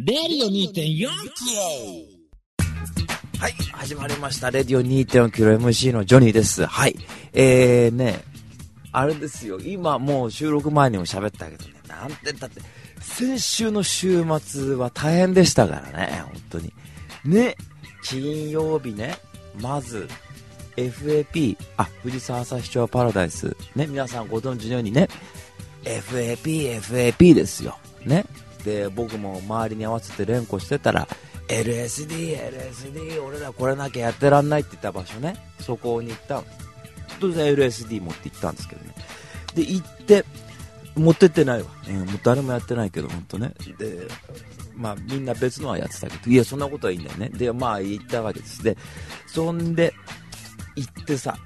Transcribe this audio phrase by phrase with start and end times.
[0.00, 1.08] レディオ2.4
[3.40, 4.52] はい、始まりました。
[4.52, 6.64] レディオ 2.4km MC のジョニーです。
[6.66, 6.94] はい。
[7.32, 8.20] えーね、
[8.92, 12.60] あれですよ、今もう収録前にも喋ったけどね、なんてだって、
[13.00, 16.72] 先週の週末は大変でしたからね、本当に。
[17.24, 17.56] ね、
[18.04, 19.16] 金曜日ね、
[19.60, 20.08] まず、
[20.76, 25.08] FAP、あ、藤沢朝日町パラダイス、ね、皆さんご存知のようにね、
[25.82, 27.76] FAP、FAP ですよ。
[28.06, 28.24] ね。
[28.68, 31.08] で、僕も周りに合わせて連呼してたら、
[31.48, 35.36] LSD、LSD、俺らこれなきゃやってらんないって言った場所ね。
[35.60, 36.44] そこに行ったの。
[37.18, 38.94] 当然 LSD 持って行ったんですけどね。
[39.54, 40.24] で、行って、
[40.94, 41.68] 持ってってないわ。
[41.88, 43.54] うん、もう誰もやってないけど、ほんとね。
[43.78, 44.06] で、
[44.76, 47.30] まあみんな別のはやってたけど、いや、そんなことはいいんだよね。
[47.30, 48.62] で、まあ行ったわけです。
[48.62, 48.76] で、
[49.26, 49.94] そんで、
[50.80, 51.36] 行ってさ、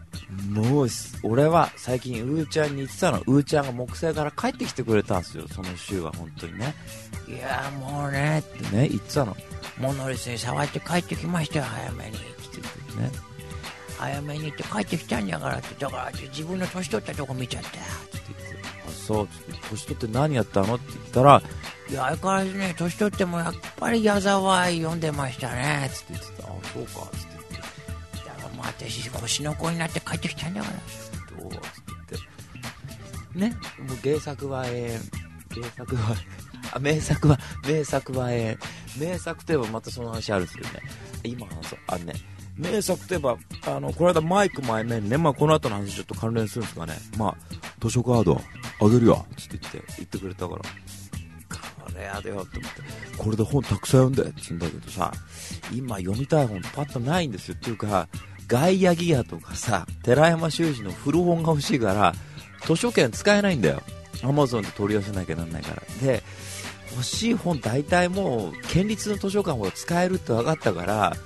[0.51, 0.89] もう、
[1.23, 3.19] 俺は最近、うーちゃんに言ってたの。
[3.27, 6.75] うーちゃんが木星から帰ってきてくれたんですよ、その週は、本当にね。
[7.29, 9.37] いやーもうね、ってね、言ってたの。
[9.79, 12.11] モノリスに触って帰ってきましたよ、早めに。
[12.11, 12.19] って
[12.52, 13.33] 言ってね。
[13.99, 18.69] 早めに行って帰ってきたんだからって、だから自分の年取ったとこ見ちゃったよ、って言って。
[18.89, 20.74] あ、そう、つって、年取って何やったの？
[20.74, 21.43] って言ったら、
[21.89, 26.49] いや、相変わらずね、年取ってもやっぱり矢沢愛読んでましたね、つって言ってた。
[26.49, 27.32] あ、そうか、つって
[28.63, 31.37] も私、星の子になって帰ってきたんだから。
[31.37, 31.52] どう？
[31.52, 33.38] って。
[33.38, 36.16] ね、もう原作はええ原作は、
[36.74, 40.80] あ、名作は、名作はええ名作といえばまたその話あるんですけどね。
[41.24, 41.79] 今話そう。
[41.87, 42.15] あのね、
[42.57, 46.95] 名作といえば、あの、この間マイク前面ね、まあこの後の話ちょっと関連するんですかね。
[47.16, 47.37] まあ、
[47.80, 48.40] 図書カード
[48.80, 50.63] あげるよ、つって言って、言ってくれたから。
[50.63, 52.83] これやでよって思って、
[53.18, 55.13] これで本たくさん読んでって言うんだけどさ、
[55.73, 57.55] 今読みたい本パッとないんですよ。
[57.55, 58.09] っていうか、
[58.53, 62.15] ガイアギアとかさ、寺山修司の古本が欲しいから、
[62.67, 63.83] 図書券使えないんだよ。
[64.22, 65.83] アマゾンで取り寄せなきゃなんないから。
[66.03, 66.22] で、
[66.91, 71.17] 欲しい本大体もう、県立の図書館ほど使えるって分かったから、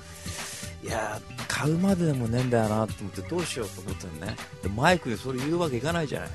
[0.81, 4.37] いや、買うまででもねえんだよなと思ってどうしようと思ったのね。
[4.63, 6.29] で、マイクにそれ言うわけいかないじゃない。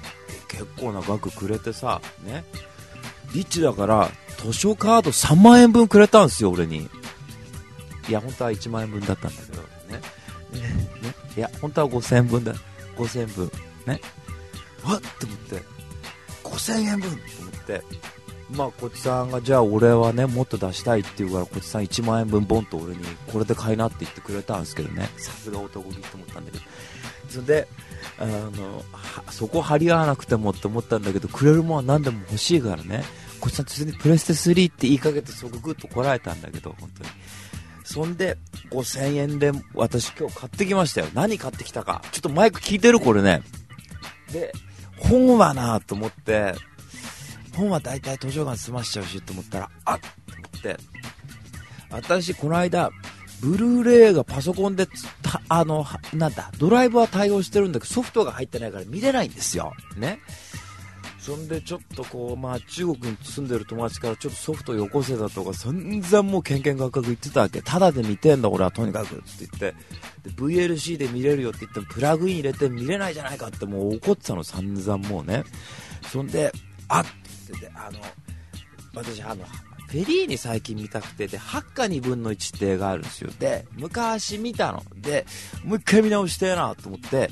[0.48, 2.44] 結構な額くれてさ、ね。
[3.32, 4.10] リッチだから、
[4.44, 6.90] 図書カード3万円分くれたんですよ、俺に。
[8.10, 9.71] いや、本当は1万円分だったんだけど、
[10.52, 11.14] ね。
[11.36, 12.54] いや、本当は5000円分だ。
[12.96, 13.50] 5000円分。
[13.86, 14.00] ね。
[14.84, 15.62] わっって思って、
[16.44, 17.82] 5000円分と思って、
[18.50, 25.08] まあ、こっちさんが、じゃあ俺はね、もっと出したいって言うから、こっちさん1万円分ボンと俺に、これで買いなって言ってくれたんですけどね。
[25.16, 26.64] さすが男気と思ったんだけど。
[27.30, 27.68] それで、
[28.18, 28.84] あの、
[29.30, 33.04] そこ張り合わなくてもって思ったんだけど、くれるもんは何でも欲しいからね。
[33.40, 37.10] こっちさん突然にプレステ3って言いかけてそこグッとこらえたんだけど、本当に。
[37.92, 38.38] そんで、
[38.70, 41.08] 5000円で私今日買ってきましたよ。
[41.12, 42.00] 何買ってきたか。
[42.10, 43.42] ちょっとマイク聞いてるこれね。
[44.32, 44.50] で、
[44.96, 46.54] 本はなと思って、
[47.54, 50.06] 本は大体図書館済ましちゃうしと思ったら、あっと
[50.38, 50.78] 思って、
[51.90, 52.90] 私この間、
[53.42, 59.74] ブルーレイがパソコンでた、あの、なんだ、ドライブは対応してるんだけど、ソフトが入ってないから見れないんですよ。
[59.98, 60.20] ね。
[61.22, 67.62] そんでちょっとこう、まあ中国に住んでる友達からちょっとソフトよこせだとか散々もうケンケンガクガク言ってたわけ。
[67.62, 69.74] ただで見てんだ俺はとにかくって言って。
[70.28, 75.44] で、VLC で見れるよって言ってもプラグイン入れて見れないじゃないかってもう怒ってたの散々もうね。
[76.10, 76.52] そんで、
[76.88, 77.12] あっって
[77.50, 78.00] 言ってて、あの、
[78.92, 79.44] 私あの、
[79.92, 83.30] フェリーに最近見たくて、で、8か2分の1って映画あるんですよ。
[83.38, 84.82] で、昔見たの。
[84.96, 85.24] で、
[85.64, 87.30] もう一回見直してえなと思って、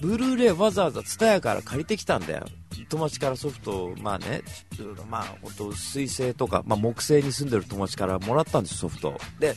[0.00, 2.46] ブルーレイわざわざ TSUTAYA から借りてきたんだよ。
[2.88, 4.42] 友達からソフト、まあね、
[5.08, 9.14] まあ、本当水星とか、まあ、木星に住んでる友達からもらったんです、ソフト。
[9.38, 9.54] で、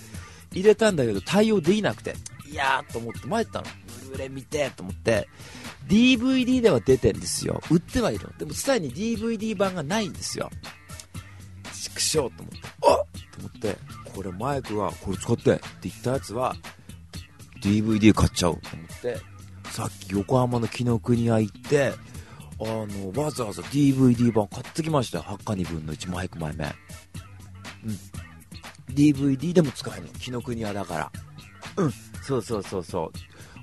[0.52, 2.16] 入れたんだけど対応できなくて、
[2.50, 3.66] いやーと思って参ったの。
[4.04, 5.28] ブルーレイ見てと思って、
[5.88, 7.62] DVD では出てんですよ。
[7.72, 8.38] 売ってはいるの。
[8.38, 10.52] でも、TSUTAYA に DVD 版がないんですよ。
[11.74, 13.78] 畜生と思って、あっと思って、
[14.14, 16.56] これマイクがこれ使ってって言ったやつは、
[17.62, 19.33] DVD 買っちゃおうと思って、
[19.74, 21.94] さっき横浜の紀ノ国屋行って、
[22.60, 25.24] あの、わざわざ DVD 版買ってきましたよ。
[25.24, 26.76] 8か2分の1マイク前面。
[27.84, 27.88] う
[28.92, 28.94] ん。
[28.94, 30.10] DVD でも使えるの。
[30.14, 31.12] 紀ノ国屋だから。
[31.78, 31.92] うん。
[32.22, 33.12] そうそうそうそ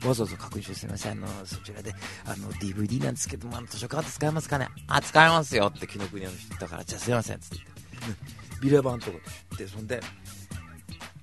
[0.03, 0.09] う。
[0.09, 1.13] わざわざ確認してすみません。
[1.13, 1.95] あの、そちらで、
[2.25, 4.67] あの、DVD なんですけども、あの、図書カード使えますかね？
[4.89, 7.39] あ、使えますよって紀ノ国屋の人言ったから、じゃあすいません。
[7.39, 7.57] つって
[8.01, 8.21] 言って。
[8.57, 8.69] うん。
[8.69, 9.19] ビレ版とか
[9.57, 10.01] で、そんで、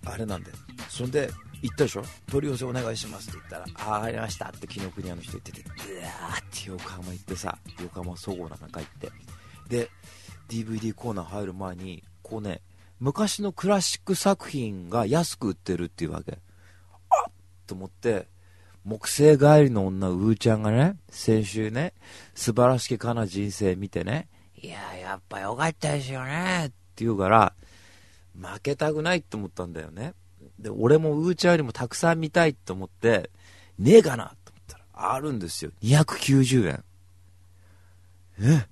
[0.06, 0.52] あれなんで、
[0.88, 1.30] そんで、
[1.62, 2.04] 行ったでしょ？
[2.30, 9.12] 取り寄せお願いしますって言ったら、ああ、ありましたって紀ノ国屋の人言ってて、うわーって横浜行ってさ、横浜総合なんか行って。
[9.70, 9.90] で、
[10.50, 12.62] DVD コーナー入る前に、こうね、
[13.00, 16.40] 昔のクラシック作品が安く売ってるっていうわけ。
[17.10, 17.34] あっ
[17.66, 18.28] と思って、
[18.84, 21.94] 木星帰りの女、うーちゃんがね、先週ね、
[22.34, 24.30] 素晴らしきかな人生見てね、
[24.62, 27.54] いやー、やっぱよかったですよね、って言うから、
[28.40, 30.14] 負けたくないって思ったんだよね。
[30.60, 33.30] で、俺もウーチャーよりもたくさん見たいって思って、
[33.78, 35.72] ねえかなと思ったら、あるんですよ。
[35.84, 36.84] 290円。
[38.40, 38.68] え？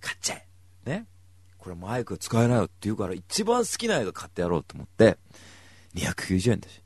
[0.00, 0.46] 買っちゃえ。
[0.86, 1.06] ね？
[1.58, 5.18] これマイク使えないよって言うから、一番好きな映画買ってやろうと思って、
[5.94, 6.82] 290円だし。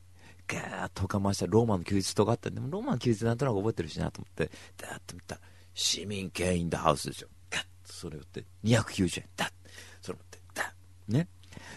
[0.46, 5.38] ガーッとかましたローマの休日とかあったで、もローマの休日なんとなく覚えてるしなと思って、ダーッと見た
[5.72, 7.28] 市民権インダハウスでしょ。
[7.50, 9.28] ガッとそれをって、290円。
[9.36, 9.48] ダッ
[10.02, 10.62] それ持って、ダ
[11.08, 11.28] ッね？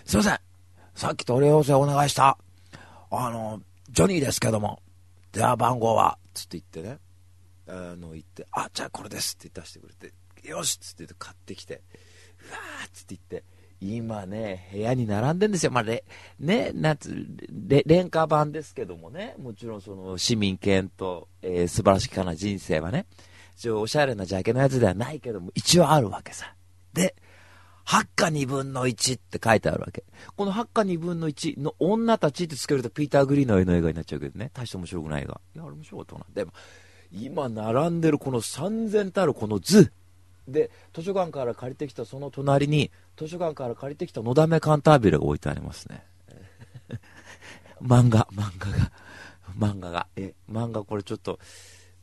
[0.03, 0.39] すいません。
[0.95, 2.37] さっき取り寄せお願いした、
[3.09, 4.81] あの、ジョニーですけども、
[5.31, 6.99] 電話番号は、つって言ってね、
[7.67, 10.13] あの、言って、あ、じゃあこれですって出してくれて、
[10.47, 11.81] よしっつって買ってきて、
[12.49, 13.43] うわーっつって言って、
[13.79, 15.71] 今ね、部屋に並んでんですよ。
[15.71, 16.03] まあ、れ、
[16.39, 17.27] ね、なつ、
[17.85, 23.05] 廉価版ですけどもね、もちろんその市民権と、えー、素晴らしきかな人生はね、
[23.55, 26.53] 一応おしゃれなジャケのやつではないけども、一応あるわけさ。
[26.93, 27.15] で、
[27.87, 30.03] 8か2分の1って書いてあるわけ。
[30.35, 34.51] この8か2分の1の女たちってつけるとピーター・グリーンの絵の映画になっちゃうけどね。
[34.53, 35.39] 大して面白くない映画。
[35.55, 36.25] いや、あれ面白かったな。
[36.33, 36.51] でも、
[37.13, 39.93] 今並んでるこの3000たるこの図。
[40.49, 46.03] で、図書館から借りてきたその隣に、図書館から借りてきたのだめカンタービレが置いてありますね。
[47.81, 48.91] 漫画、漫画が、
[49.57, 51.39] 漫画が、え、漫画これちょっと、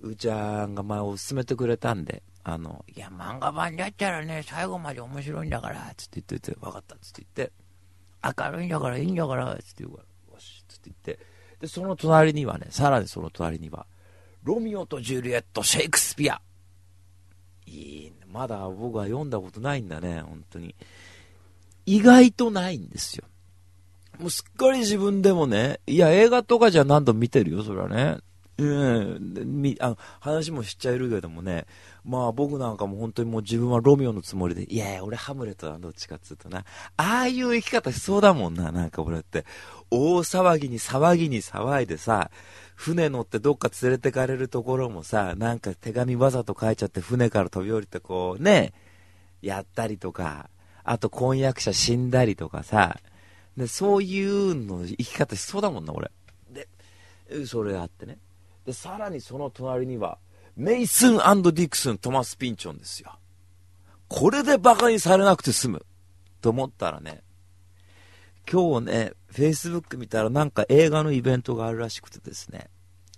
[0.01, 7.52] うーちゃんが前おすすめてくれたんで、あの、いや、漫画版だったらね、最後まで面白いんだから、つって言ってて、分かったっつって言って、
[8.43, 11.25] 明るいんだからいいんだから、つって言うから、よし、つって言って、
[11.61, 13.87] で、その隣にはね、さらにその隣には、
[14.43, 16.43] ロミオとジュリエット、シェイクスピア。
[17.67, 18.26] いいね。
[18.31, 20.75] まだ僕は読んだことないんだね、本当に。
[21.87, 23.25] 意外とないんですよ。
[24.19, 28.19] もうすっかり自分でもね、いや、映画とかじゃ何度見てるよ、それはね。
[28.56, 31.67] うん、みあ話もしちゃえるけどもね、
[32.05, 36.65] まあ僕なんかも本当にもう自分はロミオのつもりで、いやいや、俺ハムレットだ、どっちかっつうとな。
[36.97, 39.45] ああいう生き方しそうだもんな、なんか俺って。
[39.91, 42.31] 大騒ぎに騒ぎに騒いでさ、
[42.77, 48.73] 船乗ってどっか連れてかれるところもさ、なんか手紙わざと書いちゃって船から飛び降りてこうね、
[49.43, 50.49] やったりとか、
[50.85, 53.00] あと婚約者死んだりとかさ、
[53.57, 56.11] でそういうの生き方しそうだもんな、俺。
[56.50, 56.69] で、
[57.47, 58.19] それあってね。
[58.64, 60.19] で、さらにその隣には、
[60.56, 63.19] メイスンディクスン、トマス・ピンチョンですよ。
[64.08, 65.87] これで馬鹿にされなくて済む。
[66.40, 67.22] と思ったらね、
[68.50, 72.69] 今日ね、Facebook 見たらなんか映画のイベントがあるらしくてですね、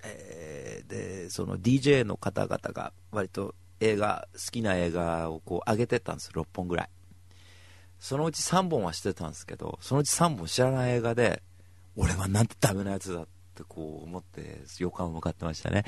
[0.04, 6.88] えー、で、その DJ の方々が割と映画、好きな映画をこう上げてたんです6本ぐらい。
[7.98, 11.42] そのうち3本はしてたんですけど、そのうち3本知らない映画で、
[11.96, 15.84] 俺はなんてダメなやつだってってこう思って予感を向かってましたね。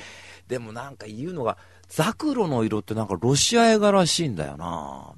[0.46, 5.12] でもなんか言うのが、ザクロの色ってなんかロシア映画らしいんだよな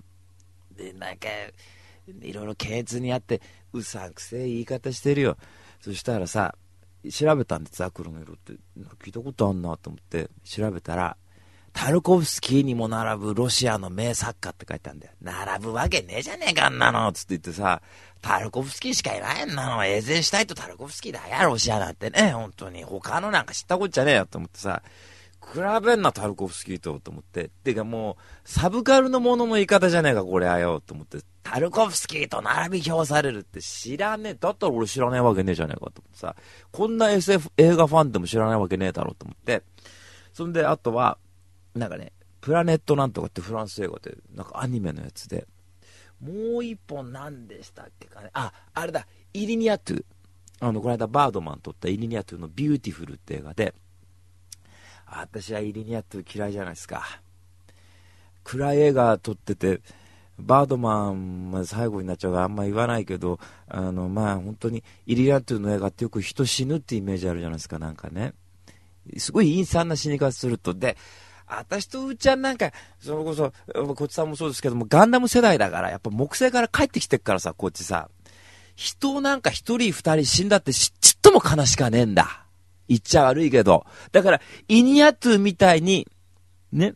[0.76, 1.28] で、なんか、
[2.22, 3.40] いろいろ検閲にあって、
[3.72, 5.36] うさんくせえ言い方してるよ。
[5.80, 6.56] そしたらさ、
[7.10, 8.54] 調べたんで、ザクロの色って。
[9.02, 11.16] 聞いたことあんなと思って調べたら、
[11.72, 15.12] タルコフスキーにも並ぶロシアの名作家って書いてあるんだよ。
[15.22, 17.80] 並ぶわけねえじゃねえか、あんなのつって言ってさ、
[18.22, 19.84] タルコフスキーしかいないんなの。
[19.84, 22.84] 永世したいとタルコフスキーだよ、ロシアだってね、本当に。
[22.84, 24.82] 他のなんか知ったこっちゃねえよと思ってさ、
[25.52, 27.50] 比べんな、タルコフスキーと、と思って。
[27.64, 31.18] てかもう、サブカルのものの言い方じゃねえか、これはよ、と思って。
[31.42, 34.34] タルコフスキーと並び表されるって知らねえ。
[34.34, 36.36] だったら俺知らないわけねえじゃねえか、と思ってさ。
[36.70, 39.62] こんな SF 映画ファンでも知らないわけねえだろ、うと思って。
[40.32, 41.18] そんで、あとは、
[41.74, 45.46] なんかね、プラネットなんとかってフランス映画で、なんかアニメのやつで、
[46.20, 48.30] もう一本何でしたっけかね。
[48.32, 50.04] あ、あれだ、イニャリトゥ。
[50.60, 53.74] あの、この間バードマン撮ったイニャリトゥのビューティフルって映画で、
[55.06, 57.20] 私はイニャリトゥ嫌いじゃないですか。
[58.44, 59.80] 暗い映画撮ってて、
[60.38, 68.34] バードマンまで最後になっちゃうからあんま言わないけど、あの、まあ本当にイリニアトゥの映画ってよく人死ぬってイメージあるじゃないですか、なんかね。
[69.18, 70.74] すごい陰惨な死に方すると。
[70.74, 70.96] で、
[71.58, 73.52] 私とうーちゃんなんか、それこそ、
[73.94, 78.08] こっちさんもそうですけども、ガンダム世代だから、やっぱ木星から帰ってきてっからさ、こっちさ。
[78.76, 82.46] 人なんか一人二人死んだってちっとも悲しかねえんだ。
[82.88, 83.84] 言っちゃ悪いけど。
[84.12, 86.08] だから、イニアトゥみたいに、
[86.72, 86.94] ね、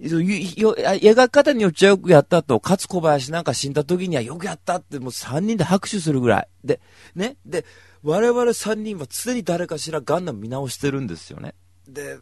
[0.00, 6.48] 描き方によっちゃよくやったと、勝小林なんか死んだ時にはよくやったってもう三人で拍手するぐらい。
[6.64, 6.80] で、
[7.14, 7.64] ね、で、
[8.02, 11.54] 我々三人は常に誰かしらガンダム見直してるんですよね。
[11.88, 12.18] で、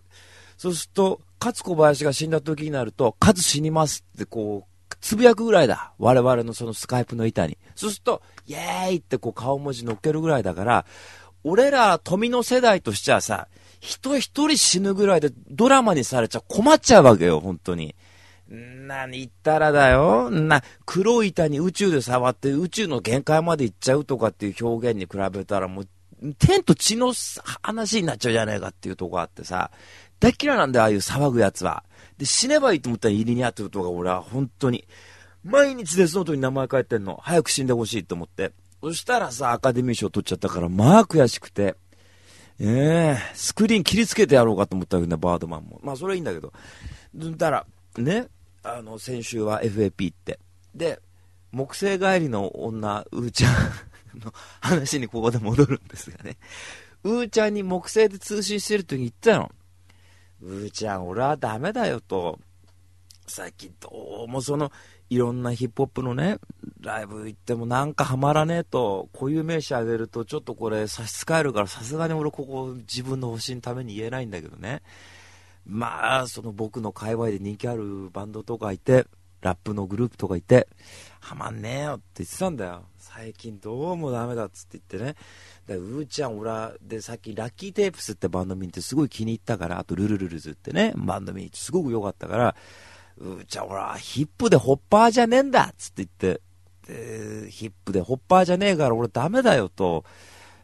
[0.56, 5.92] そうすると、勝小林が死んだ時になると、勝死にますってこう、つぶやくぐらいだ。
[5.98, 7.58] 我々のそのスカイプの板に。
[7.74, 10.86] そうすると、イェーイってこう顔文字乗っけるぐらいだから、
[11.44, 13.48] 俺ら富の世代としてはさ、
[13.80, 17.94] 人一人死ぬぐらいでドラマにされちゃ困っちゃうわけよ、本当に。
[18.48, 20.30] 何言ったらだよ。
[20.30, 25.88] な、黒い板に宇宙で触って宇宙の限界まで行っちゃうとかっていう表現に比べたらもう、
[26.38, 27.12] 天と地の
[27.62, 29.70] 話になっちゃうじゃないかっていうとこあってさ、
[30.20, 31.84] 大嫌いなんだよ、ああいう騒ぐやつは。
[32.18, 34.86] で、死ねばいいと思ったら入りにあってるとか俺は本当に、
[35.44, 37.18] 毎日デスノートに名前書いてんの。
[37.22, 38.52] 早く死んでほしいと思って。
[38.82, 41.76] そしたらさ、アカデミー賞取っちゃったから、まあ悔しくて。
[42.58, 45.78] ええー、スクリーン切りつけてやろうかと思ったけどね、バードマンも。
[45.82, 46.52] まあそれはいいんだけど。
[47.14, 48.28] だから、ね、
[48.62, 50.40] あの、先週は FAP って。
[50.74, 51.00] で、
[51.52, 53.52] 木星帰りの女、うーちゃん
[54.18, 56.38] の話にここで戻るんですがね。
[57.04, 59.52] うーちゃんに木星で通信してる時に言ったの。
[60.42, 62.38] うーちゃん、俺はダメだよと。
[63.28, 64.70] 最近どうもその、
[65.10, 66.38] いろんなヒップホップのね、
[66.80, 74.82] ライブ行ってもなんかハマらねえと、固有名詞あげるとちょっとこれ差し支えるからさすがに俺ここ自分の星のために言えないんだけどね。
[75.64, 79.06] まあ、その僕の界隈で人気あるバンドとかいて、
[79.40, 80.68] ラップのグループとかいて、
[81.20, 82.84] はまんねえよって言ってたんだよ。
[82.98, 85.16] 最近どうもダメだっつって言ってね。
[85.66, 92.56] で、うーちゃん、俺は、で、さっきラッキーテープスってバンド見てすごい気に入ったから、あとルルルルズってね、バンド見に行ってすごく良かったから、
[93.18, 96.40] うーちゃん、俺はヒップでホッパーじゃねえんだっつって言って、
[96.86, 100.04] で、ヒップでホッパーじゃねえから俺ダメだよと、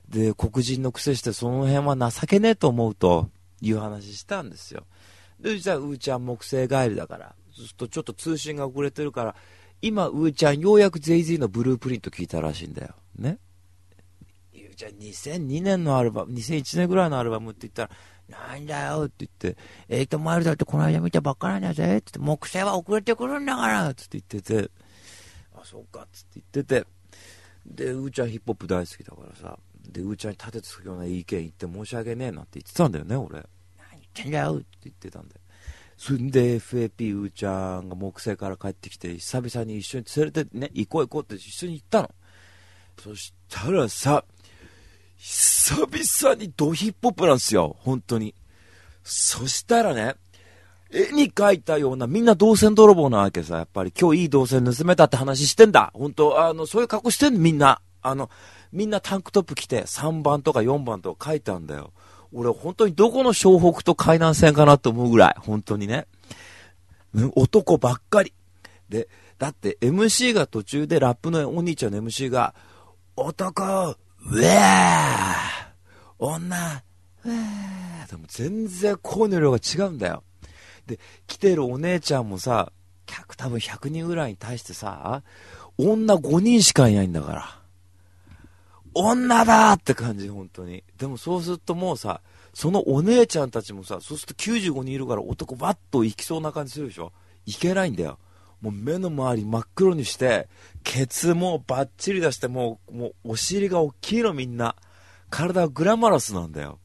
[0.08, 3.28] で、黒人の癖してその辺は情けねえと思うと
[3.60, 4.84] いう話したんですよ。
[5.40, 7.34] で、じゃあ、うーちゃん木星帰りだから。
[7.50, 9.34] そうするとちょっと通信が遅れてるから、
[9.80, 12.94] 今、うーちゃんようやく JZ のブループリント聞いたらしいんだよ。
[13.18, 13.38] ね。
[14.74, 17.90] じゃあ2002年のアルバム、2001年ぐらいのアルバムって言ったら、
[18.28, 24.70] なんだよって言って、エイトマイルだってこの間見たばっかなんだぜって木星は遅れてくるんだからって言ってて、
[25.54, 26.86] あ、そうかっつって言ってて、
[27.66, 33.36] で、うーちゃんヒップホップ大好きだからさ、で、うーちゃんに立てつくような意見言って申し訳ねえなって言ってたんだよね、俺。
[33.36, 33.44] 何
[33.92, 35.40] 言ってんだよって言ってたんだよ。
[35.96, 42.10] そんで FAP うーちゃんが木星から帰ってきて、久々に一緒に連れてね、行こう行こうって一緒に行ったの。
[43.00, 44.24] そしたらさ、
[45.24, 48.34] 久々にドヒップホップなんですよ、本当に。
[49.04, 50.16] そしたらね、
[50.90, 55.92] 絵に描いたような、みんな銅線泥棒なわけさ、やっぱり今日いい銅線盗めたって話してんだ。
[55.94, 57.80] 本当あの、そういう格好してんの、みんな。
[58.02, 58.30] あの、
[58.72, 61.92] みんなタンクトップ着て3番とか4番とか書いてあるんだよ。
[62.32, 66.08] 俺本当にどこの湘北と海南線かなと思うぐらい、本当にね。
[67.36, 68.32] 男ばっかり。
[68.88, 72.56] で、だって MC が途中でラップのお兄ちゃんの MC が、
[73.14, 73.96] 男、
[74.30, 75.62] うえー
[76.18, 76.82] 女、
[77.24, 80.22] うえーでも全然声の量が違うんだよ。
[80.86, 82.72] で、来てるお姉ちゃんもさ、
[83.06, 85.22] 客多分100人ぐらいに対してさ、
[85.78, 87.62] 女5人しかいないんだから。
[88.94, 90.84] 女だって感じ、本当に。
[90.98, 92.20] でもそうするともうさ、
[92.54, 97.12] そのお姉ちゃんたちもさ、そうすると95人いるから男バッと行きそうな感じするでしょ
[97.46, 98.18] いけないんだよ。
[98.62, 100.48] もう目の周り真っ黒にして、
[100.84, 104.76] ケツもバッチリ出して、もう、もうお尻が大きいのみんな。
[105.30, 106.78] 体はグラマラスなんだよ。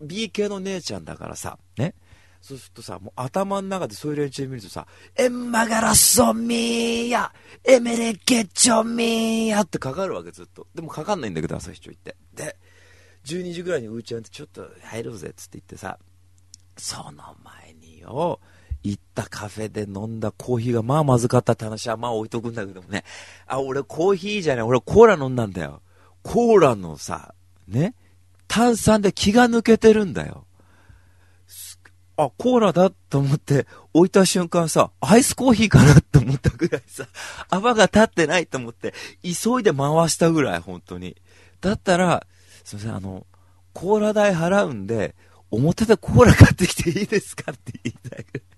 [0.00, 1.94] B 系の姉ちゃんだからさ、ね。
[2.40, 10.66] そうするとさ、もう頭の中でそういう連中見るとさ、エンマガラソミーヤエメレゲチョミーヤってかかるわけずっと。
[10.74, 12.16] でもかかんないんだけど、朝日町行って。
[12.34, 12.56] で、
[13.26, 15.98] 12時ぐらいにうーちゃんってちょっと入ろうぜっつって言ってさ、
[16.76, 18.40] その前によ、
[18.82, 23.04] 行ったカフェで飲んだコーヒーがまあまずかったって話はまあ置いとくんだけどもね。
[23.46, 25.82] あ、俺コーヒーじゃない、俺コーラ飲んだんだよ。
[26.22, 27.34] コーラのさ、
[27.68, 27.94] ね、
[28.48, 30.44] 炭酸で気が抜けてるんだよ。
[32.16, 37.06] あ、コーラだと思って置いた瞬間さ、アイスコーヒーかなって思ったぐらいさ、
[37.48, 41.16] 泡が立ってないと思って、急いで回したぐらい、本当に。
[41.60, 42.26] だったら、
[42.64, 43.26] すいません、あの、
[43.72, 45.14] コーラ代払うんで、
[45.50, 48.51] 表でコーラ買ってきていいですかって言いたいぐらい。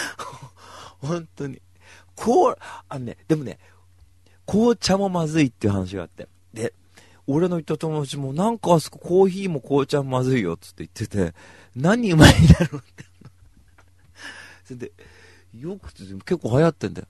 [1.00, 1.60] 本当に。
[2.14, 2.58] こう、
[2.88, 3.58] あのね、でもね、
[4.46, 6.28] 紅茶もまずいっていう話があって。
[6.52, 6.74] で、
[7.26, 11.34] 俺の言った友達も、なんかあそこコーヒーも紅茶もまずいよっつって言ってて、
[11.74, 13.04] 何うまいんだろうって。
[14.64, 14.92] それで、
[15.54, 17.08] よく結構流行ってんだよ。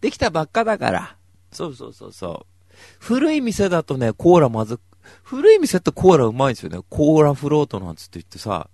[0.00, 1.16] できたばっかだから。
[1.52, 2.76] そうそうそうそう。
[2.98, 4.80] 古い店だとね、コーラまず、
[5.22, 6.80] 古い店ってコーラうまいんですよね。
[6.88, 8.68] コーラフロートなんつって言ってさ、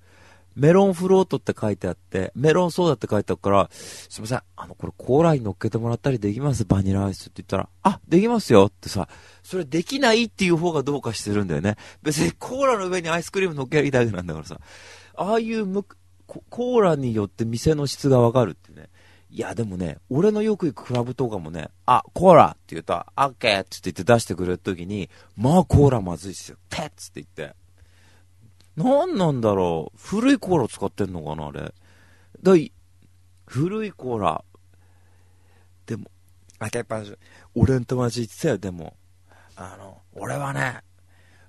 [0.59, 6.65] メロンフロートって書いてあって、メロンソーダって書いてあるから、すいません、あの、これコーラに乗っけてもらったりできます？
[6.65, 9.09] バニラアイスって言ったら、あ、できますよってさ、
[9.43, 11.77] それできないっていう方がどうかしてるんだよね。
[12.03, 14.61] 別にコーラの上にアイスクリーム乗っけるだけなんだからさ、
[15.15, 15.85] ああいうむ
[16.27, 18.89] コーラによって店の質がわかるってね。
[19.31, 26.57] いや、でもね、俺のよく行くクラブとかもね、あ、コーラって言うと、オッケーって言って出してくれるときに、まあコーラまずいっすよ。
[26.71, 27.55] ペッつって言って。
[28.79, 29.99] 何なんだろう？
[29.99, 31.75] 古いコーラ使ってんのかなあれ。
[32.43, 32.73] だい、
[33.47, 34.45] 古いコーラ。
[35.87, 36.11] でも、
[36.61, 37.13] 開けっぱなし。
[37.55, 38.97] 俺の友達言ってたよ、でも。
[39.57, 40.81] あの、俺はね、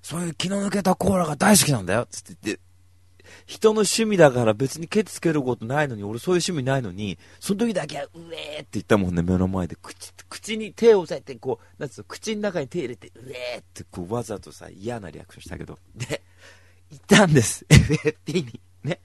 [0.02, 2.60] そういう気の抜けたコーラが大好きなんだよ、つって言って。
[3.46, 9.76] 人の趣味だから別にケツつけることないのに、俺そういう趣味ないのに、その時だけは、うえーって言ったもんね、目の前で。
[9.80, 15.78] 口、口に手を押さえて、こう、なんつうの、口の中に手入れて、うえーってこう、わざとさ、嫌なリアクションしたけど。
[15.94, 16.22] で、
[16.90, 17.64] 行ったんです。
[17.70, 18.60] FFT に。
[18.84, 19.00] ね。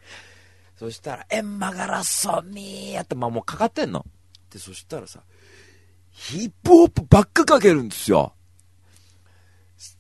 [0.78, 4.06] そしたら、エンマガラソミーやって、まあもうかかってんの。
[4.52, 5.22] で、そしたらさ、
[6.12, 8.34] ヒップホップばっかかけるんですよ。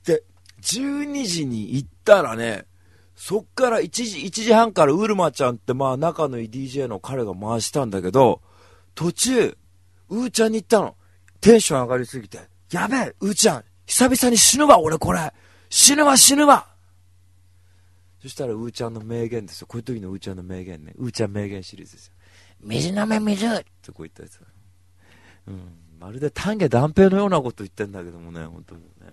[0.05, 0.23] で、
[0.61, 2.65] 12時に行ったらね、
[3.15, 8.41] そっから1時、1時半からウルマちゃんってまあ仲のいい DJ の彼が回したんだけど、
[8.93, 9.57] 途中、
[10.09, 10.95] うーちゃんに行ったの。
[11.41, 12.39] テンション上がりすぎて。
[12.71, 15.33] やべえ、うーちゃん、久々に死ぬわ、俺これ。
[15.69, 16.74] 死ぬわ、死ぬわ。
[18.25, 19.67] そしたらうーちゃんの名言ですよ。
[19.67, 20.93] こういう時のうーちゃんの名言ね。
[20.97, 22.13] うーちゃん名言シリーズですよ。
[22.59, 23.49] 水飲め水っ
[23.83, 24.39] てこう言ったやつ。
[25.47, 25.77] うん。
[25.99, 29.11] まるで丹下断平のようなこと言ってんだけどもね、本当にね。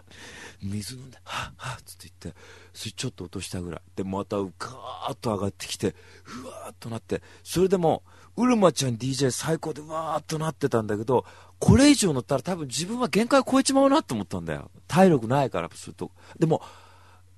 [0.63, 2.41] 水飲んで、はっはっつって言って、
[2.73, 3.81] それちょっと落としたぐらい。
[3.97, 5.95] で、またうかーっと上がってきて、
[6.45, 8.05] うわーっとなって、それでも、
[8.39, 11.27] うるまちゃん DJ 最高でわーっとなってたんだけど、
[11.59, 14.71] これ以上乗ったら多分自分は限界超えちまうなって思ったんだよ。
[14.89, 16.11] 体力ないから、すると。
[16.39, 16.63] でも、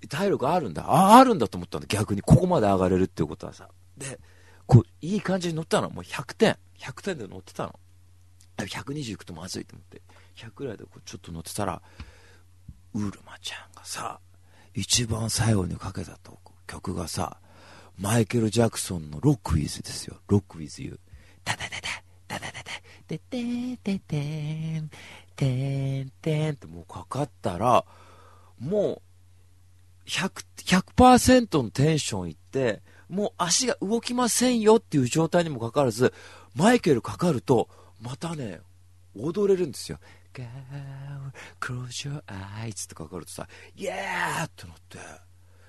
[0.08, 0.84] 体力あるんだ。
[0.90, 1.86] あ、あるんだと思ったんだ。
[1.86, 3.68] 逆に、ここまで上がれるっていうことはさ。
[3.96, 4.18] で、
[4.66, 5.90] こう、いい感じに乗ったの。
[5.90, 6.56] もう100点。
[6.78, 7.78] 100点で乗ってたの。
[8.58, 10.02] 120いくとまずいと思って。
[10.36, 11.82] 100ぐらいでこうちょっと乗ってたら、
[12.94, 14.20] ウルマちゃんがさ、
[14.74, 17.38] 一番最後にかけたと曲がさ、
[17.96, 20.16] マイケル・ジャクソンのロックウィズですよ。
[20.28, 20.98] ロックウィズユー。
[21.44, 22.70] タタタタ、タタタタ、
[23.06, 24.90] テテーテテン、
[25.36, 27.84] テンテンってもうかかったら、
[28.58, 29.02] もう
[30.06, 30.44] 100、
[30.96, 36.12] 100%のテンションいって、もう足が動きませんよっていう状態にもかかわらず、
[36.54, 37.68] マイケルかかると、
[38.00, 38.60] またね、
[39.16, 39.98] 踊れるんですよ。
[40.32, 40.46] Girl,
[41.60, 44.98] close your eyes ってかかるとさ、イエーってなって、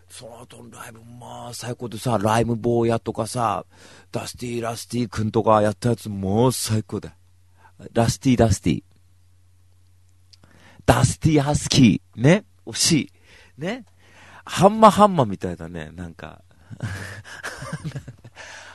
[0.10, 3.66] その後のライブ、まあ、最高でさ、ライム坊やとかさ、
[4.12, 7.16] ダスティー・ラスティ君とかやったやつ、もう最高だ。
[7.94, 8.84] ラスティー・ダスティ。
[10.86, 12.22] ダスティー・ハスキー。
[12.22, 13.12] ね惜しい。
[13.58, 13.86] ね
[14.46, 16.42] ハンマハンマみたいだね、なんか。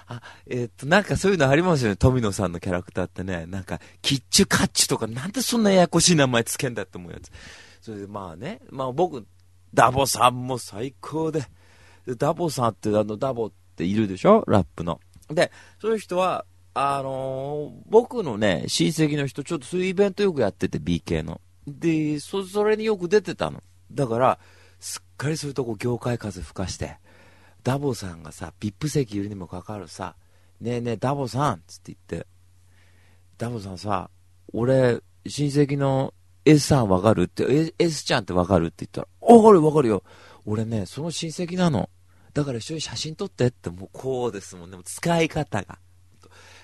[0.06, 1.96] あ、えー、っと、なんかそういうのありますよね。
[1.96, 3.46] 富野さんのキャラクターってね。
[3.46, 7.30] なんか、キッチュカッチュとか、なんでそんなややこしい名前つけんだって思うやつ。
[7.80, 9.24] それでまあね、まあ僕、
[9.72, 11.44] ダボさんも最高で。
[12.06, 14.44] でダボさんってあの、ダボっているでしょ？
[14.48, 15.00] ラップの。
[15.28, 21.40] で、そういう人は、あのー、僕のね、親戚の人、ちょっとそういうイベントよくやってて、BK の。
[21.66, 23.62] で、そ、それによく出てたの。
[23.92, 24.38] だから、
[24.80, 26.98] すっかりそういうとこう業界風吹かして、
[27.62, 30.16] ダボさんがさ、VIP 席いるにもかかるさ、
[30.60, 32.26] ねえねえ、ダボさんっつって言って、
[33.38, 34.10] ダボさんさ、
[34.52, 36.14] 俺、親戚の
[36.44, 40.02] S さんわかるって、S ちゃんってわかるって言ったら、わかるわかるよ。
[40.46, 41.90] 俺ね、その親戚なの。
[42.32, 44.76] だから一緒に写真撮ってって、もうこうですもんね。
[44.76, 45.78] も使い方が。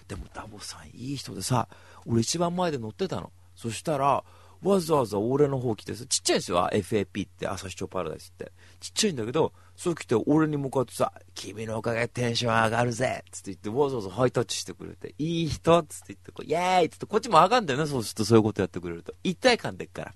[0.09, 1.69] でもダボさんいい人でさ、
[2.07, 3.33] 俺一番前で乗ってたの。
[3.55, 4.25] そしたら、
[4.63, 8.53] わざわざ俺の方来てさ、ちっちゃいんですよ、FAP って朝市町パラダイスって。
[8.81, 19.13] ちっちゃいんだけど、そう来て俺に向かってさ、君のおかげテンション上がるぜつって言って、わざわざハイタッチしてくれて、いい人つって言って、イェーイつって、こっちも上がんだよね、そうするとそういうことやってくれると。
[19.23, 20.15] 一体感でっから。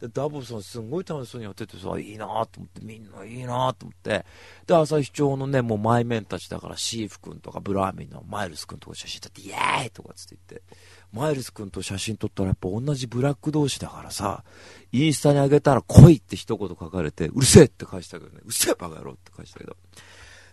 [0.00, 4.24] で、ダボさんすんごい楽しそうにやっててさ、いいなと思って、みんないいなと思って、
[4.66, 10.76] で、朝日町のね、もう前面たちだから、シーフ君とかブラーミンのマイルス君とか写真撮って、イエーイとかつって言って、
[11.12, 14.44] マイルス君と写真撮ったらやっぱ同じブラック同士だからさ、
[14.92, 19.76] インスタに上げたら来いって一言書かれて、うるせえって返したけどね、うるせえバカ野郎って返したけど。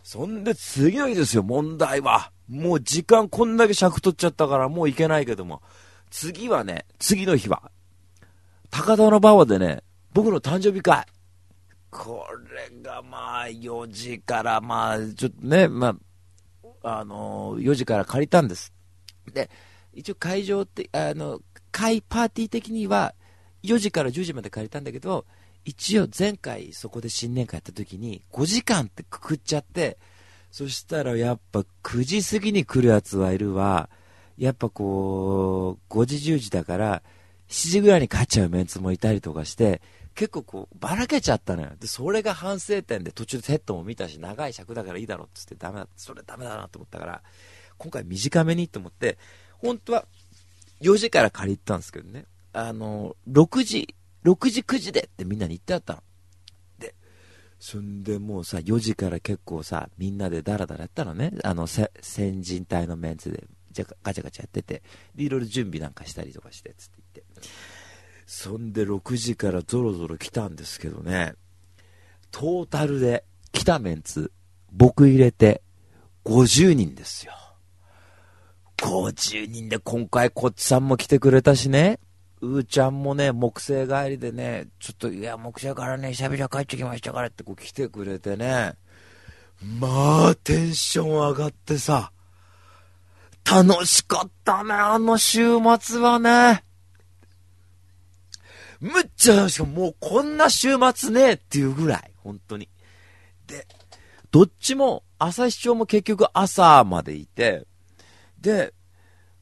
[0.03, 2.31] そんで次の日ですよ、問題は。
[2.47, 5.61] もう時間こんだけ尺取っちゃったからもういけないけども。
[6.11, 7.71] 次はね、次の日は、
[8.69, 11.05] 高田の馬場でね、僕の誕生日会。
[11.89, 15.95] これがまあ、4時からまあ、ちょっとね、ま
[16.83, 18.73] あ、あのー、4時から借りたんです。
[19.33, 19.49] で、
[19.95, 23.15] 一応会場って、あの、会パーティー的には、
[23.63, 25.25] 4時から10時まで借りたんだけど、
[25.65, 29.97] 一応前回そこで新年会やった時に5時間ってくくっちゃって、
[30.51, 33.89] そしたらやっぱ9時過ぎに来るやつはいるわ。
[34.37, 37.01] やっぱこう、5時10時だから、
[37.49, 39.81] 7時ぐらいに帰っちゃうメンツもいたりとかして、
[40.13, 41.71] 結構こう、ばらけちゃったのよ。
[41.79, 47.21] で、それが反省点で途中でセットも見たし、長い尺だからいいだろうっつってダメだ、それダメだなと思ったから、
[47.77, 49.17] 今回短めにと思って、
[49.59, 50.05] 本当は
[50.81, 56.03] 4時から借りたんですけどね、あの、6時、6時9時でってみんなに言ってあったの。
[56.79, 56.95] で、
[57.59, 61.89] そんでもうさ、4時から結構さ、みんなでダラダラやったのね、あの、先
[62.41, 64.83] 人隊のメンツで、じゃガチャガチャやってて、
[65.15, 67.49] で、いろいろ準備なんかしたりとかして、つって言って。
[68.25, 71.35] そんで6時からぞろぞろ来たんですけどね、
[72.31, 74.31] トータルで来たメンツ、
[74.71, 75.61] 僕入れて
[76.25, 77.33] 50人ですよ。
[78.77, 81.99] 50人で今回こっちさんも来てくれたしね、
[82.41, 88.75] うーちゃんもね、木星帰りでね、ちょっと、いや、木星からね、久々帰ってきましたからってこう来てくれてね、
[89.79, 92.11] まあ、テンション上がってさ、
[93.49, 96.63] 楽しかったね、あの週末はね。
[98.81, 99.71] むっちゃ楽しかった。
[99.71, 102.69] もうこんな週末ねえっていうぐらい、本当に。
[103.47, 103.65] で、
[104.31, 107.65] どっちも、朝市長も結局朝までいて、
[108.45, 108.75] で、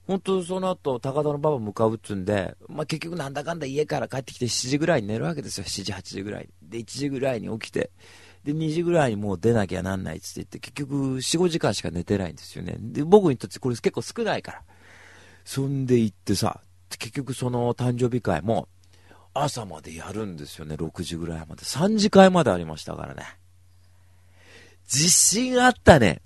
[0.07, 5.65] 本当その後、高田の馬場向かうっつんで、まあ、結局なんだかんだ家から帰ってきて7時ぐらいに寝るわけですよ。
[5.65, 6.49] 7時、8時ぐらい。
[6.61, 7.91] で、1時ぐらいに起きて、
[8.45, 12.77] で、2時ぐらいにもう出なきゃなんないっつって言って、結局4、5時間しか寝てないんですよね。
[12.79, 14.63] で、僕にとってこれ結構少ないから。
[15.43, 16.61] そんで行ってさ、
[16.97, 18.69] 結局その誕生日会も
[19.33, 20.75] 朝までやるんですよね。
[20.75, 21.63] 6時ぐらいまで。
[21.63, 23.23] 3時会までありましたからね。
[24.85, 26.21] 自信あったね。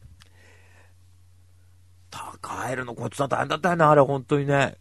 [2.11, 4.75] 帰るのこっちだ大変だったよね、あれ、本当にね。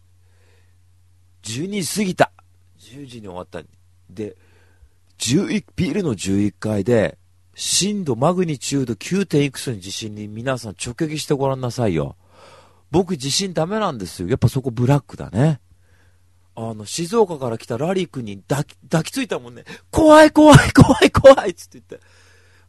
[1.43, 2.31] 12時過ぎた。
[2.79, 3.61] 10時に終わった。
[4.09, 4.35] で、
[5.19, 7.17] 11、ビルの11階で、
[7.55, 9.41] 震度マグニチュード 9.
[9.41, 12.15] いくつの地震に皆さん直撃してごらんなさいよ。
[12.91, 14.29] 僕地震ダメなんですよ。
[14.29, 15.59] やっぱそこブラックだね。
[16.55, 19.63] あの、静岡から来たラリー君に抱き、抱きついたもんね。
[19.91, 22.07] 怖い怖い怖い怖いつって言って。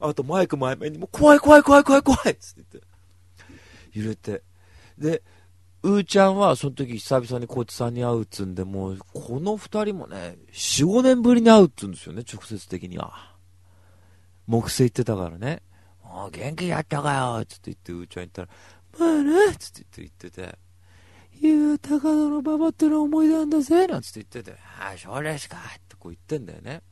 [0.00, 2.88] あとマイク前面にも怖い怖い怖い怖い怖いつって言って。
[3.92, 4.42] 揺れて。
[4.98, 5.22] で、
[5.82, 13.36] うーちゃんはその時久々にコーチさんに会うっつんで、もう、この二人もね、4、5年ぶりに会うっつうんですよね、直接的には。
[14.46, 15.62] 木星言ってたからね。
[16.02, 18.48] ああ、元気やったかよつって言って、うーちゃん言ったら、
[18.98, 20.58] まあねつって言ってて、
[21.40, 26.82] 言う、高田の馬場っての思い出なんだぜなんつって言ってて、ああ、そうですかってこう言ってんだよね。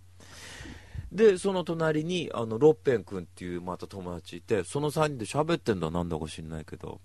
[1.11, 7.01] で、その隣に、あの、ロッペン君っていうまた友達いて、その3人で喋ってんだなんだか知んないけど、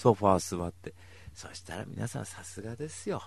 [0.00, 0.94] ソファー座って。
[1.34, 3.22] そしたら皆さんさすがですよ。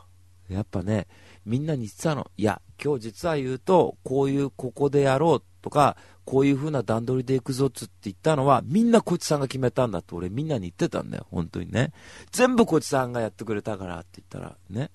[0.50, 1.08] やっぱね、
[1.46, 2.30] みんなに言ってたの。
[2.36, 11.28] いや、今日実は言うと、こういうここでやろうとか、こういう風な段取りで行くぞっつって言ったのは、みんなこいつさんが決めたんだって俺みんなに言ってたんだよ。
[11.30, 11.94] 本当にね。
[12.32, 14.90] 全部こいつさんがやってくれたからって言ったら、ね。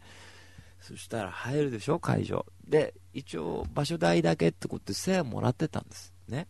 [0.80, 2.44] そしたら入るでしょ、会場。
[2.66, 6.12] で、一応場所代だけってことで1000円もらってたんです。
[6.28, 6.48] ね。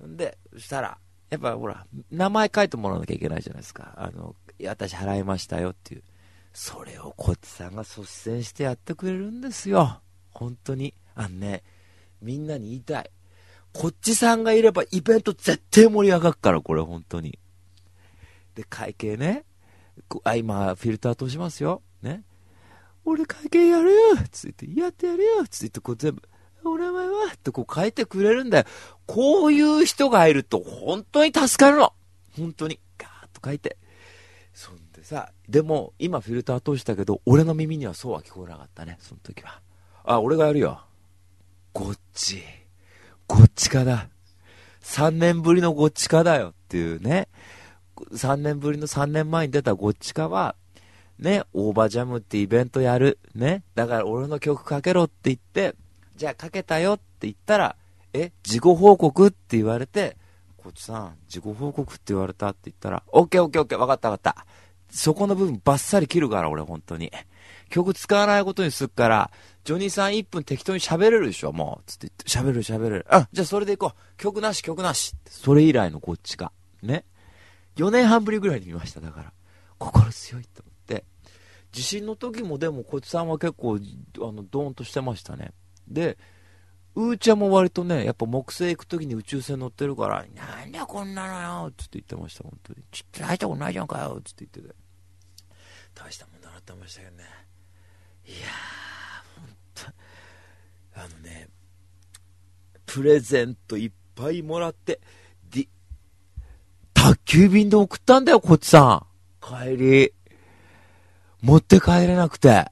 [0.00, 0.98] で、そしたら、
[1.30, 3.94] やっぱほら、名前書いてもらわなきゃいけないじゃないですか。
[3.96, 6.02] あの、私払いましたよっていう。
[6.52, 10.00] それをこっちさんが率先してやってくれるんですよ。
[10.30, 10.94] 本当に。
[11.14, 11.62] あのね、
[12.22, 13.10] みんなに言いたい。
[13.72, 17.38] こっちさんがいればイベント絶対盛り上がるから、これ本当に。
[18.54, 19.44] で、会計ね。
[20.24, 21.82] あ、今、フィルター通しますよ。
[22.02, 22.24] ね。
[23.04, 23.98] 俺会計やるよ
[24.30, 26.22] つって、やってやるよつって、こう全部。
[26.64, 28.64] お名前はってこう書いてくれるんだよ。
[29.06, 31.92] こういう人がいると本当に助かるの。
[32.36, 32.78] 本当に。
[32.98, 33.76] ガーッと書いて。
[34.52, 39.60] そんでさ、でも今フィルター通したけど、俺の耳にはそうは聞こえなかったね、その時は。
[40.04, 40.80] あ、俺がやるよ。
[41.72, 42.42] こっち。
[43.26, 44.08] こっちかだ。
[44.82, 47.28] 3年ぶりのごっちかだよっていうね。
[48.12, 50.56] 3年ぶりの3年前に出たごっちかは、
[51.18, 53.18] ね、オーバージャムってイベントやる。
[53.34, 53.64] ね。
[53.74, 55.74] だから俺の曲かけろって言って、
[56.18, 57.76] じゃあかけたよって言ったら、
[58.12, 60.16] え、事後報告って言われて、
[60.56, 64.44] こっちさん、事後報告って言われたって言ったら、オッケーオッケーオッケー、わかったわかった。
[64.90, 67.12] そこの部分バッサリ切るから、俺、本当に。
[67.70, 69.30] 曲使わないことにすっから、
[69.62, 71.84] ジョニーさん1分適当に喋れるでしょ、もう。
[71.86, 73.06] つって言って、喋る喋れる。
[73.10, 74.16] あ、じゃあそれでいこう。
[74.16, 75.14] 曲なし、曲なし。
[75.28, 76.50] それ以来のこっちか。
[76.82, 77.04] ね。
[77.76, 79.32] 4年半ぶりぐらいに見ました、だから。
[79.78, 81.04] 心強いと思って。
[81.70, 83.78] 地震の時もでも、こっちさんは結構、あ
[84.32, 85.52] の、ドーンとしてましたね。
[85.88, 86.18] で、
[86.94, 92.82] うーちゃんも割とね、やっぱ木星行くときに宇宙船乗ってるから、なんだこんなのよつって言ってました、本当に。
[92.90, 94.74] ちっと大したこないじゃんかよつって言ってて。
[95.94, 97.24] 大したもんだなってましたけどね。
[98.26, 99.92] いやー、ほんと、
[100.94, 101.48] あのね、
[102.86, 105.00] プレゼントいっぱいもらって、
[105.50, 105.68] で、
[106.94, 109.06] 宅急便で送ったんだよ、こっちさん。
[109.40, 110.12] 帰り。
[111.42, 112.70] 持って帰れなくて。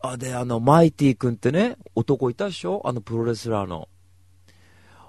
[0.00, 2.82] あ、で、あの、マイティ君ってね、男いたでしょ？
[2.84, 3.88] あのプロレスラーの。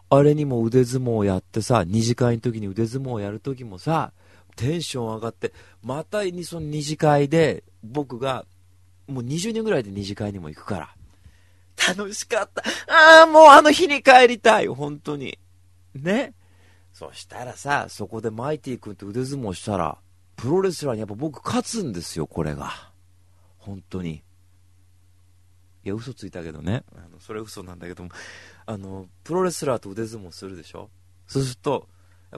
[0.10, 4.12] あれにも腕相撲をやってさ、二次会の時に腕相撲をやる時もさ、
[4.56, 8.46] テンション上がって、またにその二次会で、僕が、
[9.08, 10.96] もう20人ぐらいで二次会にも行くから。
[11.96, 12.64] 楽しかった。
[12.92, 14.68] ああ、もうあの日に帰りたい。
[14.68, 15.38] 本当に。
[15.94, 16.34] ね。
[16.92, 19.98] そしたらさ、そこでマイティ君と腕相撲したら、
[20.36, 22.92] プロレスラーにやっぱ僕勝つんですよ、これが。
[23.60, 24.24] 本当に。
[25.84, 26.84] いや、嘘ついたけどね。
[26.94, 28.10] あのそれ嘘なんだけども、
[28.66, 30.90] あの、プロレスラーと腕相撲するでしょ？
[31.28, 31.88] そうすると、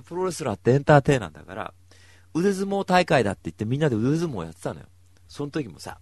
[0.06, 1.74] プロレスラーってエンターテイナーだから、
[2.34, 4.86] 腕相撲大会だって言ってみんなで腕相撲やってたのよ。
[5.28, 6.00] その時もさ、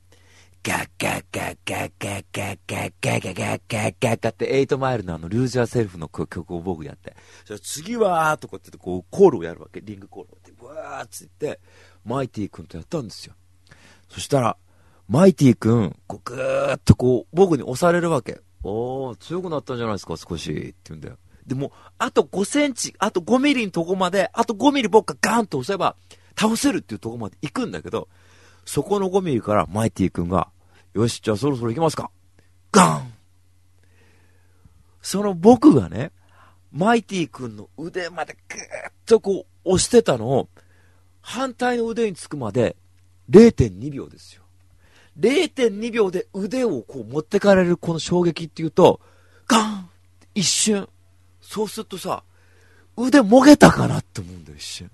[0.61, 9.79] ガッガッガッガッガッガッガッガッガッガッガッガッガッって8マイルのあのルージャーセルフの曲を僕やって、じゃ次はーとかってこうコールをやるわけ。
[9.79, 11.61] リングコールをって、ブワーって言って、
[12.03, 13.33] マイティ君とやったんですよ。
[14.09, 14.57] そしたら、
[15.09, 18.41] マイティ君、こうぐーっとこう僕に押されるわけ。
[18.61, 20.51] おー、強くなったんじゃないですか、少し。
[20.51, 21.17] って言うんだよ。
[21.47, 25.95] でも、あと5センチ、あと5ミリのとこまで、あと5ミリ僕がガーンと押せば、
[26.39, 28.07] 倒せるっていうとこまで行くんだけど、
[28.65, 30.49] そこの5ミリからマイティ君が、
[30.93, 32.11] よし、じゃあそろそろ行きますか。
[32.71, 33.13] ガーン
[35.01, 36.11] その僕がね、
[36.71, 38.59] マイティ君の腕までぐー
[38.91, 40.49] っとこう押してたのを、
[41.21, 42.75] 反対の腕につくまで
[43.31, 44.43] 0.2秒ですよ。
[45.19, 48.99] 0.2秒で腕をこう持ってかれるこの衝撃っていうと、
[49.47, 49.89] ガーン
[50.35, 50.87] 一瞬。
[51.41, 52.23] そうするとさ、
[52.95, 54.91] 腕もげたかなって思うんだよ、一瞬。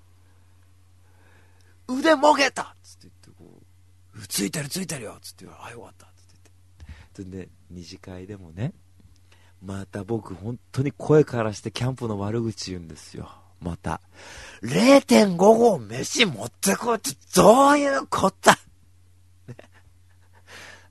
[1.87, 3.61] 腕もげたつって言ってこ
[4.15, 6.11] う、ついてるついてるよつって言われ、あ、よかったつっ
[6.43, 6.51] て
[7.17, 7.37] 言って。
[7.37, 8.73] で、二次会でもね、
[9.61, 13.29] また僕本当に声からしてキャンプの悪口言うんですよ。
[13.61, 14.01] また。
[14.61, 18.59] 0.5合飯持ってこいってどういうことだ、ね、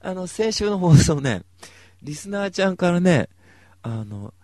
[0.06, 1.44] あの、先週の放送ね、
[2.02, 3.30] リスナーちゃんからね、
[3.80, 4.34] あの、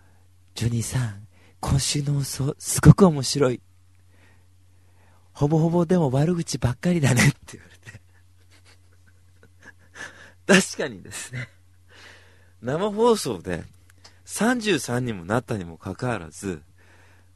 [0.55, 1.27] ジョニーさん、
[1.59, 3.61] 今週の放送、すごく面白い。
[5.33, 7.67] ほぼほぼでも悪口ばっかりだねって言わ
[10.47, 11.47] れて 確かにですね、
[12.63, 13.63] 生放送で
[14.25, 16.63] 33にもなったにもかかわらず、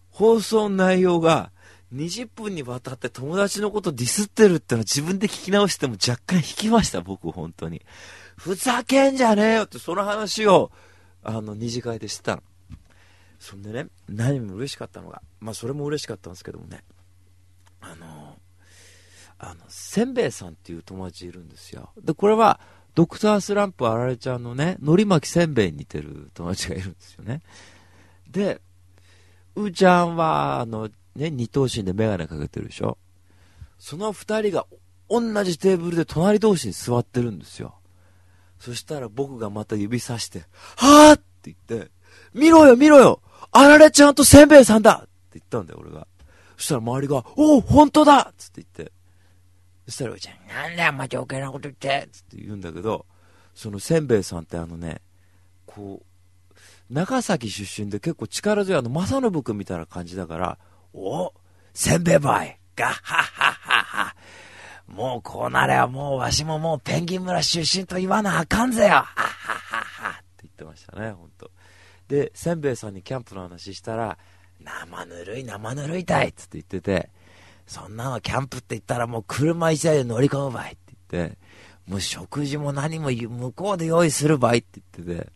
[0.10, 1.52] 放送内容が
[1.94, 7.82] 20分にわたって友達のことディスってるってのは自分で聞き直しても若干引きました、僕、本当に。
[8.38, 10.72] ふざけんじゃねえよって、その話を、
[11.24, 12.44] あの、二次会でしてたの。
[13.40, 16.84] そんでね、何も嬉しかったのが、まあ、それも嬉しかったんですけどもね、
[17.82, 18.38] あの、
[19.38, 21.92] あの、せんべいさんっていう友達いるんですよ。
[22.04, 22.60] で、これは、
[22.96, 27.42] ドクタースランプあられちゃんのね、のり巻きせんべいに似てる友達がいるんですよね。
[28.30, 28.62] で、
[29.56, 32.98] うーちゃんは、あの、ね、二頭身でメガネかけてるでしょ？
[33.80, 34.66] その二人が
[35.10, 37.76] 同じテーブルで隣同士に座ってるんですよ。
[38.60, 40.46] そしたら僕がまた指さして、
[40.78, 41.92] はぁって言って、
[42.34, 46.08] 見ろよ見ろよあられちゃんとせんべいさんだって言ったんだよ、俺が。
[46.58, 48.94] そしたら周りが、おお、本当だつって言って。
[49.86, 53.06] そしたら、うちゃん、なんだよ、また余計なこと言ってつって言うんだけど、
[53.54, 55.02] そのせんべいさんってあのね、
[55.66, 56.54] こう、
[56.90, 60.58] 長崎出身で結構力強いあの、正信君みたいな感じだから、
[60.96, 61.34] お
[61.74, 64.16] せんべいボーイガッハッハッハッハ。
[64.88, 68.90] もうこうなればもうわしももうペンギン村出身と言わなあかんぜよ。
[68.90, 71.52] ハッハッハッハって言ってましたね、ほんと。
[72.08, 74.18] で、せんべいさんにキャンプの話したら、
[74.62, 76.30] 生ぬるい生ぬるいたい。
[76.30, 77.10] っつって言ってて、
[77.68, 80.74] そんなのキャンプって言ったらもう車一台で乗り込むばい。
[80.74, 81.38] って言って、
[81.88, 84.60] もう食事も何も向こうで用意するばい。
[84.60, 85.30] って言ってて、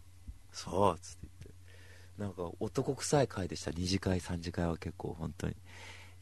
[0.53, 1.18] そうっつって。
[2.19, 3.71] なんか男臭い回でした。
[3.71, 5.53] 2次会、3次会は結構本当に。
[5.53, 5.55] い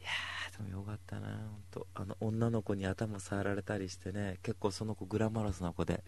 [0.04, 1.38] やー、でもよかったな、本
[1.70, 6.04] 当あの、女の子に頭触られたりしてね、結構その子グラマラスな子で、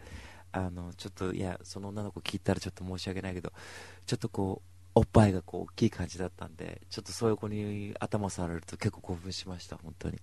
[0.52, 3.52] あの、ちょっと、いや、その女の子聞いたらちょっと申し訳ないけど、
[4.06, 10.18] ちょっとこう、おっぱいがこう大きい感じだったんで、ちょっとそういう子に頭触られると結構興奮しました、本当に。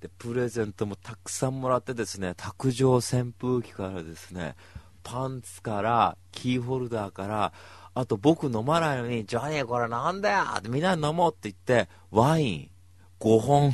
[0.00, 4.56] で、プレゼントもたくさんもらってですね、卓上扇風機からですね、
[5.02, 7.52] パンツから、キーホルダーから、
[7.98, 12.70] あと僕飲まないのに、ジョニーこれなんだよってみんな飲もうって言って、ワイン
[13.18, 13.72] 5本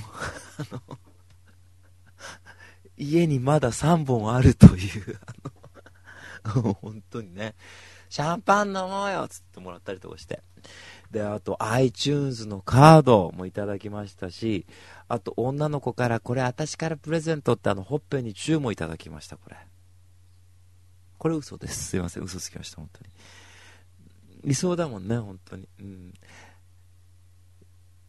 [2.97, 5.19] 家にまだ3本あるという
[6.81, 7.57] 本当にね、
[8.11, 10.41] シャンパン飲もうよつってもらったりとかして。
[11.11, 14.67] で、あと iTunes のカードもいただきましたし、
[15.09, 19.57] あと女の子からこれ私からプレゼントってあのほっぺにチューもいただきました、これ。
[21.19, 21.89] これ嘘です。
[21.89, 23.11] すいません、嘘つきました、本当に。
[24.45, 25.69] 理想だもんね、本当に。
[25.81, 26.15] うん。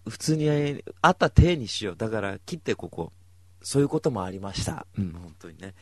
[0.10, 1.96] 普通に、あった体にしよう。
[1.96, 3.13] だから切ってここ。
[3.62, 4.86] そういうこともありました。
[4.98, 5.74] うん、本当にね。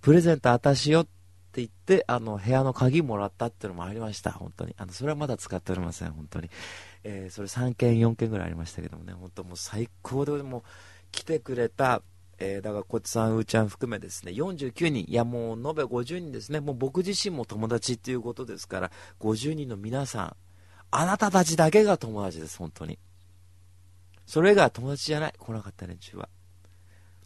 [0.00, 4.74] プレゼント私よってって言って、あの、部屋の鍵もらったっていうのもありました、本当に。
[4.78, 6.48] あの、それはまだ使っておりません、本当に。
[7.02, 10.62] えー、それ3件、4件ぐらいありましたけどもね、本当もう最高で、も
[11.10, 12.02] 来てくれた、
[12.42, 20.36] えー、だからこっちさん、うーちゃん含めですね、49人、いやもう延べ50人ですね、もう僕自身も友達っていうことですから、50人の皆さん、
[20.90, 22.98] あなたたちだけが友達です、本当に。
[24.24, 26.30] それが友達じゃない、来なかった連中は。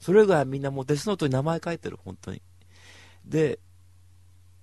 [0.00, 2.42] それ以外みんなもうデスノートに名前書いてる、本当に。
[3.24, 3.60] で、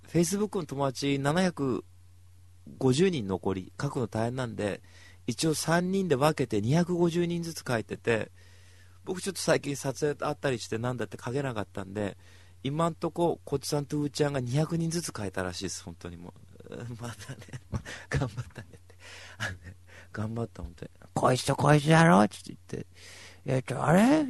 [0.09, 4.81] Facebook の友達750人残り、書くの大変なんで、
[5.27, 8.31] 一応3人で分けて250人ずつ書いてて、
[9.11, 12.15] 僕ちょっと最近撮影あったりしてなんだって書けなかったんで、
[12.63, 16.33] 今んとこ、こっちさんとうーちゃんが200人ずつ書いたらしいです、本当にも
[16.69, 16.77] う。
[16.97, 17.39] またね、
[18.07, 18.95] 頑張ったねって。
[20.13, 20.91] 頑張った、本当に。
[21.13, 22.87] こいつとこいつやろうって言って、
[23.45, 24.25] えっと、あれ？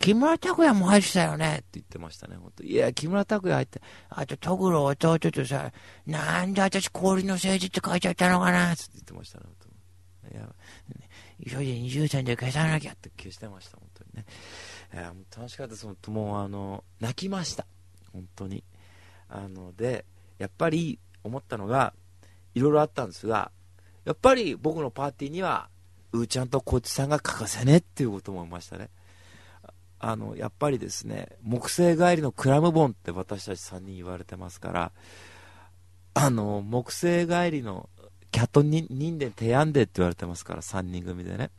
[0.00, 1.58] 木村拓哉も入ってたよね？
[1.58, 5.70] って言ってましたね、本当いや、木村拓哉入って、あと、トグロ弟とさ、
[6.06, 8.72] なんで私氷の政治って書いちゃったのかな？
[8.72, 9.64] って言ってましたね、本当
[10.32, 10.48] いや、
[11.46, 13.10] 急いで20歳で消さなきゃって。
[13.10, 14.24] 消してました、本ね。
[14.92, 17.66] いや、楽しかったです、本当もう、あの、泣きました。
[18.12, 18.64] 本当に。
[19.28, 20.04] あの、で、
[20.38, 21.94] やっぱり思ったのが、
[22.54, 23.50] いろいろあったんですが、
[24.04, 25.68] やっぱり僕のパーティーには、
[26.12, 28.90] うーちゃんとこっちさんが欠かせねっていうことも思いましたね。
[29.98, 34.92] あの、やっぱりですね、木星帰りのクラムボンって私たち3人言われてますから、
[36.12, 37.88] あの、木星帰りの
[38.30, 41.50] キャット人で提案でって言われてますから、3人組でね。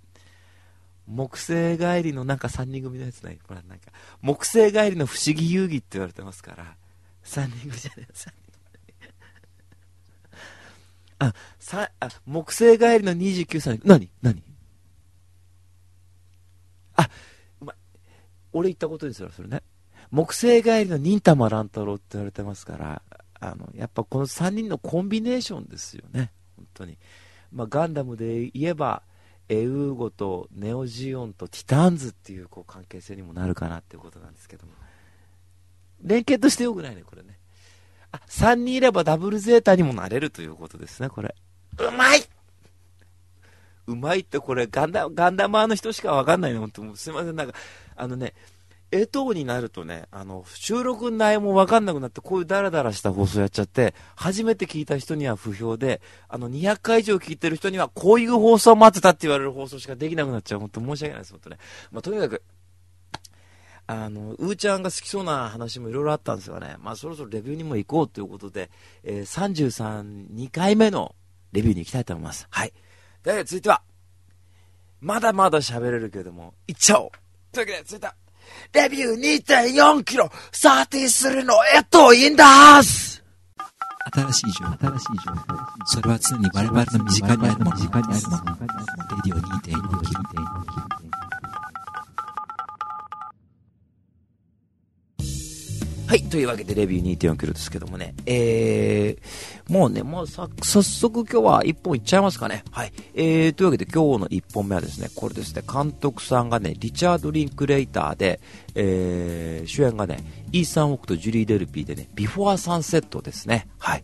[1.07, 3.39] 木星帰りのなんか3人組のやつない？
[3.47, 3.91] ほら、なんか、
[4.21, 6.75] 木星帰りの不思議遊戯って言われてますから、
[7.23, 8.31] 3人組じゃない、3人。
[11.19, 14.09] あ、さ、あ、木星帰りの29歳、何？
[14.21, 14.43] 何？
[16.95, 17.09] あ、
[17.61, 17.75] まい。
[18.53, 19.61] 俺言ったことですよ、それね。
[20.11, 23.01] 木星帰りの忍たま乱太郎って言われてますから、
[23.39, 26.31] あの、やっぱこの3人のコンビネーションですよね。
[26.55, 26.97] 本当に。
[27.51, 29.03] まあ、ガンダムで言えば、
[29.49, 34.73] エウーゴとネオジオンとティターンズっていうこう関係性にもなるかなっていうことなんですけども。
[36.01, 37.39] 連携としてよくないね、これね。
[38.12, 41.36] あ、3人いればダブルゼータにもなれるということですね、これ。
[41.79, 42.23] うまい
[43.88, 47.53] うまいってこれガンダ、ガンダマーの人しかわかんないね、本当すいません、なんか、
[47.95, 48.34] あのね、
[48.95, 60.60] 江藤になるとね、あの、収録内容もわかんなくなって、こういうダラダラした放送やっちゃって、初めて聞いた人には不評で、あの、200回以上聞いてる人には、こういう放送待ってたって言われる放送しかできなくなっちゃう。
[60.60, 61.58] 本当申し訳ないです、本当ね。
[61.91, 62.41] まあ、とにかく、
[63.88, 66.77] あの、うーちゃんが好きそうな話もいろいろあったんですよね。
[66.79, 68.71] まあ、そろそろレビューにも行こうということで、
[69.03, 71.15] えー、33、2回目の
[71.51, 72.47] レビューに行きたいと思います。
[72.49, 72.73] はい。
[73.23, 73.81] で、続いては、
[75.01, 77.10] まだまだ喋れるけれども、行っちゃおう
[77.51, 78.15] というわけで、続いては、
[78.73, 83.15] レビュー2.4キロ、サーティするのエトインダース
[84.13, 85.41] 新しい情報、新しい情報。
[85.86, 87.71] それは常に我々の身近にあるもの。
[87.71, 88.45] 身近にあるもの。
[88.55, 88.67] レ
[89.23, 90.94] ディオ2.4キロ。
[96.07, 96.21] はい。
[96.21, 98.13] というわけで、レビュー2.4キロですけどもね。
[98.27, 102.63] えー、もうね、もうさ、早速今日は1本いっちゃいますかね。
[102.69, 102.93] はい。
[103.15, 108.39] えー、というわけで今日の1本目はですね、これですね、監督さんがね、リチャード・リンクレイターで、
[108.75, 113.67] えー、主演がね、イーサン・ホークとジュリー・デルピーでね、ビフォア・サンセットですね。
[113.79, 114.03] はい。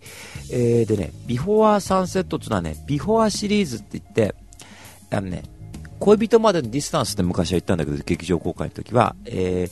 [0.51, 4.33] えー、でね、ビフォア・サンセットっていうのはね、ビフォアシリーズって言って、
[5.11, 5.43] あのね、
[6.01, 9.71] 恋人までのディスタンスって昔は言ったんだけど、劇場公開の時は、えー、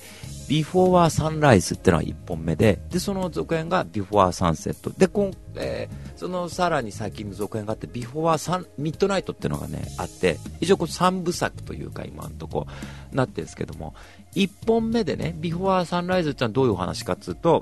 [0.49, 4.89] ビフォーサンライズっていうのが1本目で、で、その続編がビフォーサンセット。
[4.89, 12.65] で、今、えー、そのさらに最近の続編があって、ビフォーサン、ミッドナイトっていうのがね、あって、一応これ3部作というか今のとこ
[13.12, 13.93] なってるんですけども、
[14.33, 17.62] 1本目でね、ビフォーサンライズってのはどういうお話かっていうと、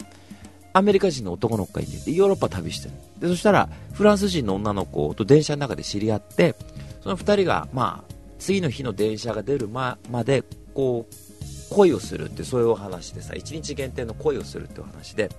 [0.72, 2.94] アメリカ人の男の子がいて、ヨーロッパ旅してる。
[3.20, 6.56] で、そしたら、フランス人の女の子と電車の中で知り合って、
[7.02, 11.27] その2人が、まあ、次の日の電車が出るままで、こう、
[11.70, 15.30] 恋をするってそういうお話でさ1日限定の恋をするっていう話で。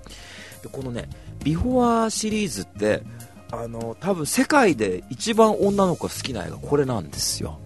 [0.62, 1.08] でこのね
[1.44, 3.02] ビフォアシリーズって
[3.50, 7.58] あの多分世界で一番女の子が好きな映画これなんですよ。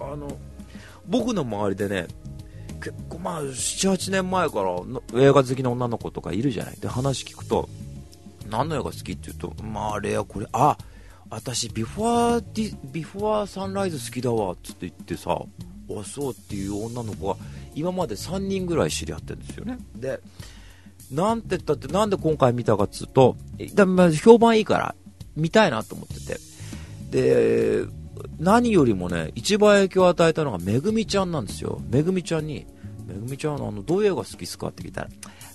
[0.00, 0.36] あの
[1.06, 2.06] 僕の周りでね
[2.80, 4.72] 結構まあ78年前から
[5.20, 6.76] 映画好きな女の子とかいるじゃない。
[6.78, 7.68] で話聞くと
[8.50, 10.76] 何の映画好きって言うとまああれやこれあ
[11.30, 17.36] 私ビフォアディビフォアサンライズ好きだわっつって言ってさあそうっていう女の子が
[17.76, 19.78] 今まで3人ぐらい知り合ってるんですよね。
[19.94, 20.18] で、
[21.12, 23.36] なんて言ったって、なんで今回見たかっつうと、
[24.22, 24.94] 評判いいから
[25.36, 26.40] 見たいなと思ってて。
[27.10, 27.84] で、
[28.40, 31.80] 何よりもね、一番影響を与えたのがめぐみちゃんなんですよ。
[31.90, 32.66] めぐみちゃんに、
[33.06, 35.08] めぐみちゃんあの、どういう映画好きっすかって聞いたら、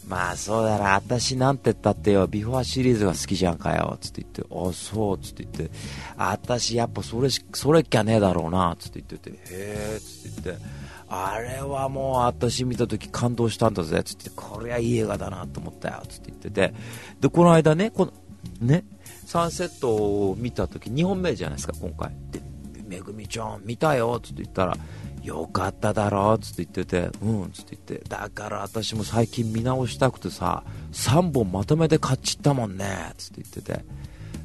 [0.08, 5.76] まあそうだな、私なんて言ったってよ、ビフォーシリーズが好きじゃんかよ、つって言って、あ、そう、つって言って、
[6.18, 10.66] 私やっぱそれ、それっきゃねえだろうな、つって言ってて、へえ、つって言って、
[11.14, 16.74] あれはもう私見た時感動したんだぜ、つって、これはいい映画だなと思ったよ、つって言ってて、
[17.20, 18.14] で、この間ね、この、
[18.62, 18.86] ね、
[19.26, 22.16] サンセットを見た時2本目じゃないですか、今回。
[22.32, 22.42] で、
[22.88, 24.78] めぐみちゃん見たよ、つって言ったら、
[25.22, 33.86] よかっただろつって言ってて、うんつって言って、だから私も最近見直したくてさ、3本まとめて買っちったもんねつって言ってて、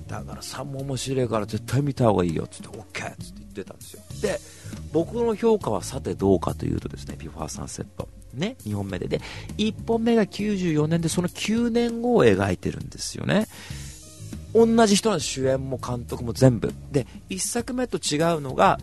[0.08, 4.02] だから3本面白いから絶対見た方がいいよつって、OK つって言ってたんですよ。
[4.20, 4.40] で、
[4.92, 8.08] 僕の評価はさてどうかというとですね、ビファーサンセット。
[8.34, 9.08] ね、2本目で。
[9.08, 9.20] で、
[9.58, 13.46] 1本目が94年で、その9年後を描いてるんですよね。
[14.54, 16.72] 同じ人の主演も監督も全部。
[16.92, 18.78] で、1作目と違うのが、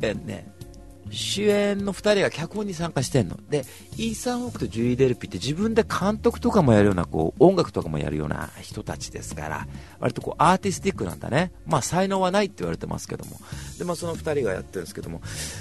[0.00, 0.46] えね、
[1.10, 3.38] 主演の2人が脚本に参加してんの。
[3.48, 3.64] で、
[3.96, 9.66] イーサン・ホークとジュリー・デルピって自分で監督とかもやるような、こう、音楽とかもやるような人たちですから、
[10.00, 11.52] 割とこう、アーティスティックなんだね。
[11.66, 13.40] まあ、才能はないって言われてますけども。
[13.78, 15.20] で、まあ、その2人がやってるんですけども。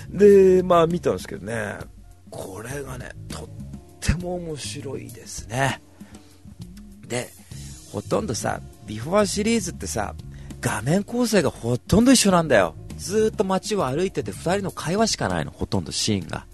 [0.09, 1.75] で、まあ、見たんですけどね、
[2.29, 3.47] これがね、とっ
[3.99, 5.81] ても面白いですね。
[7.07, 7.29] で、
[7.91, 10.13] ほとんどさ、ビフォーシリーズってさ、
[10.61, 12.75] 画面構成がほとんど一緒なんだよ。
[12.97, 16.45] ずっと街を歩いてて2人の会話しかないのほとんどシーンが。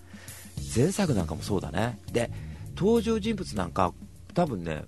[0.75, 1.99] 前作なんかもそうだね。
[2.11, 2.31] で
[2.75, 3.93] 登場人物なんか
[4.33, 4.85] 多分ね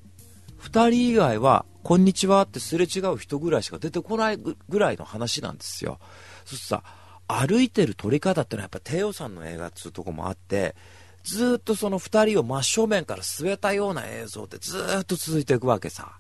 [0.62, 6.00] 2人以外は「こんにちは」ってすれ違う人ぐらいしか出てこないぐらいの話なんですよ。
[6.46, 6.84] そしてさ
[7.28, 10.76] 歩いてる撮り方ってのはやっぱ低予算の映画っつうとこもあって
[11.24, 16.20] ずっとその2人を真正面から据えたような映像ってずっと続いていくわけさ。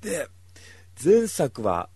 [0.00, 0.28] で
[1.02, 1.88] 前作は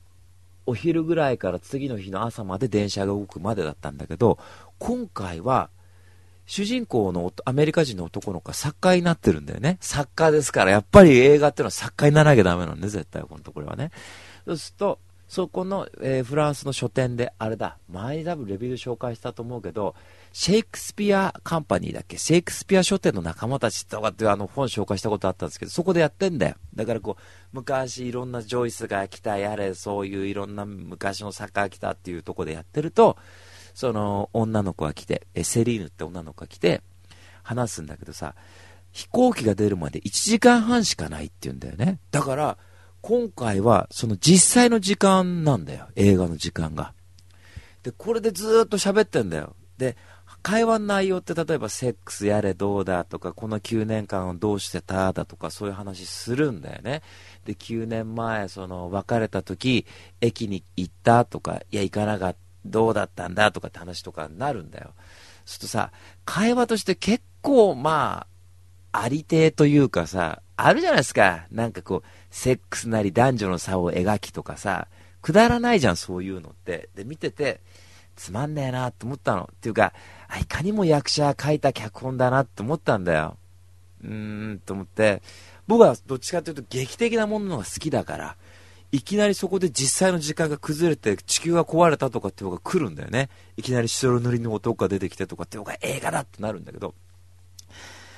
[0.66, 4.38] お昼ぐらいから次の日の朝まで電車が動くまでだったんだけど、
[4.78, 5.70] 今回は、
[6.46, 9.78] 主人公のアメリカ人の男の子が作家になってるんだよね。
[9.80, 13.90] 作家ですから、やっぱり映画っていうのは作家にならなきゃダメなんで、絶対、このところはね。
[14.44, 14.98] そうすると、
[15.28, 19.94] そこの、えー、フランスの書店で、あれだ、前に多分レビューで紹介したと思うけど、
[20.32, 22.16] シェイクスピアカンパニーだっけ？
[22.16, 26.56] シェイクスピア書店の仲間たちとかっていうあの本紹介したことあったんですけど、そこでやってんだよ。
[26.74, 27.22] だからこう、
[27.52, 33.18] 昔いろんなジョイスが来た、やれ、そういういろんな昔の作家が来たっていうとこでやってると、
[33.74, 36.82] その女の子が来て、えセリーヌって女の子が来て、
[37.42, 38.34] 話すんだけどさ、
[38.90, 41.98] 飛行機が出るまで1時間半しかないって言うんだよね。
[42.10, 42.58] だから、
[43.00, 45.88] 今回はその実際の時間なんだよ。
[45.96, 46.94] 映画の時間が。
[47.82, 49.56] で、これでずっと喋ってんだよ。
[49.76, 49.96] で、
[50.42, 57.02] 会話の内容って例えばセックスやれどうだとか、この9年間をどうしてただとかそういう話するんだよね。
[57.44, 59.86] で、9年前、その別れた時、
[60.20, 64.92] 駅に行ったとか、いや行かなかった、どうだったんだとかって話とかになるんだよ。
[65.44, 65.92] そうするとさ、
[66.24, 68.26] 会話として結構ま
[68.92, 71.46] あ、ありてえというかさ、あるじゃないですか。
[71.50, 74.86] なんかこう、セックスなり男女の差を描きとかさ、
[75.22, 76.88] くだらないじゃん、そういうのって。
[76.94, 77.60] で、見てて、
[78.16, 79.48] つまんねえなって思ったの。
[79.52, 79.92] っていうか、
[80.40, 83.36] いかにも役者書いた脚本だなって思ったんだよ。
[84.02, 85.22] うーん、と思って、
[85.66, 88.36] 僕はどっちかというと劇的なものが好きだから、
[88.90, 93.30] いきなりそこで実際の時間が崩れて地球が壊れたとかっていうのが来るんだよね。
[93.56, 96.94] いきなり白塗りの男が出てきてとかっていうのが映画だってなるんだけど、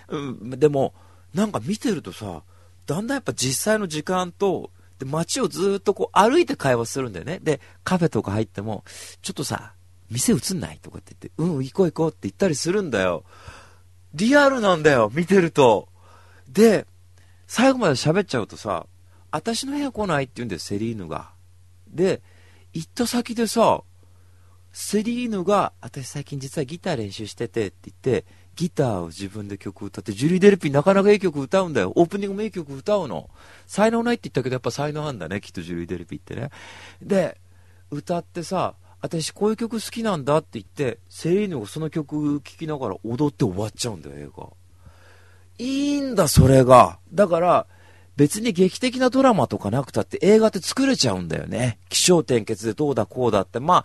[0.09, 0.93] うん、でも、
[1.33, 2.43] なんか見てるとさ、
[2.87, 7.41] だんだんやっぱ実際の時間と、で、街をずっとこう歩いて会話するんだよね。
[7.43, 8.85] で、カフェとか入っても、
[9.23, 9.75] ちょっとさ、
[10.15, 13.25] 店映んないとかって言って、うん、行こう行こうって言ったりするんだよ。
[14.15, 15.89] リアルなんだよ、見てると。
[16.49, 16.87] で、
[17.47, 18.87] 最後まで喋っちゃうとさ、
[19.33, 21.33] 私の部屋来ないって言うんだよ、セリーヌが。
[21.89, 22.23] で、
[22.73, 23.83] 行った先でさ、
[24.73, 31.93] セリーヌが、私最近実はギター練習しててって言って、ギターを自分で曲歌って、ジュリー・デルピーなかなかいい曲歌うんだよ。
[31.97, 33.31] オープニングもいい曲歌うの。
[33.67, 36.51] 才能ないって言ったけど、やっぱ才能あんだね、きっとジュリー・デルピーってね。
[37.03, 37.41] で、
[37.91, 38.75] 歌ってさ、
[39.05, 44.49] 私こういう曲好きなんだって言って、セリーヌがその曲聴きながら踊って終わっちゃうんだよ、映画。
[45.59, 46.99] いいんだ、それが。
[47.13, 47.67] だから、
[48.17, 51.81] 別に劇的なドラマとかなくたって映画って作れちゃうんだよね。
[51.91, 53.61] 起承転結でどうだこうだって。
[53.61, 53.85] ま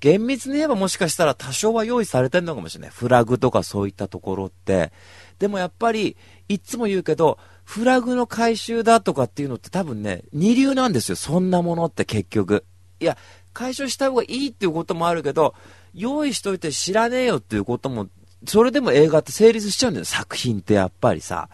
[0.00, 2.90] 厳密に言えばもしかしたら多少は用意されてるのかもしれない。
[2.90, 4.90] フラグとかそういったところって。
[5.38, 6.16] でもやっぱり、
[6.48, 11.14] いつも言うけど、フラグの回収だとかっていうのって多分ね、二流なんですよ。
[11.14, 12.64] そんなものって結局。
[12.98, 13.18] いや、
[13.56, 15.54] 解消した方がいいっていうこともあるけど、
[15.94, 18.06] 用意しといて知らねえよっていうことも、
[18.46, 21.48] それでも映画って成立しちゃうんだよ、作品ってやっぱりさ。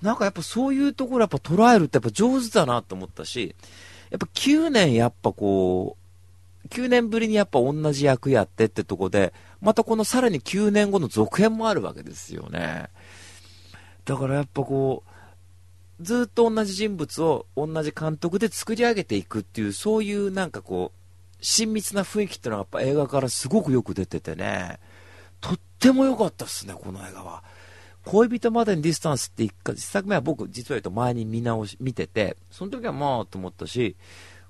[0.00, 3.56] なんかやっぱそういうところやっぱ捉えるってやっぱ上手だなと思ったし、
[4.10, 5.96] やっぱ9年やっぱこ
[6.64, 12.90] う、9年ぶりにやっぱ同じ役やってってとこで、またこのさらに9年後の続編もあるわけですよね。
[14.04, 20.97] だからやっぱこう、ずっと同じ人物を同じ監督で作り上げていくっていう、そういうなんかこう、
[21.40, 24.78] 親密な雰囲気っていうのはやっぱ映画からすごくよく出ててね、
[25.40, 27.42] とっても良かったっすね、この映画は。
[28.04, 33.96] 恋人までにディスタンスって一1作目は僕実は言うと前に見直し、見てて、その時はまあと思ったし、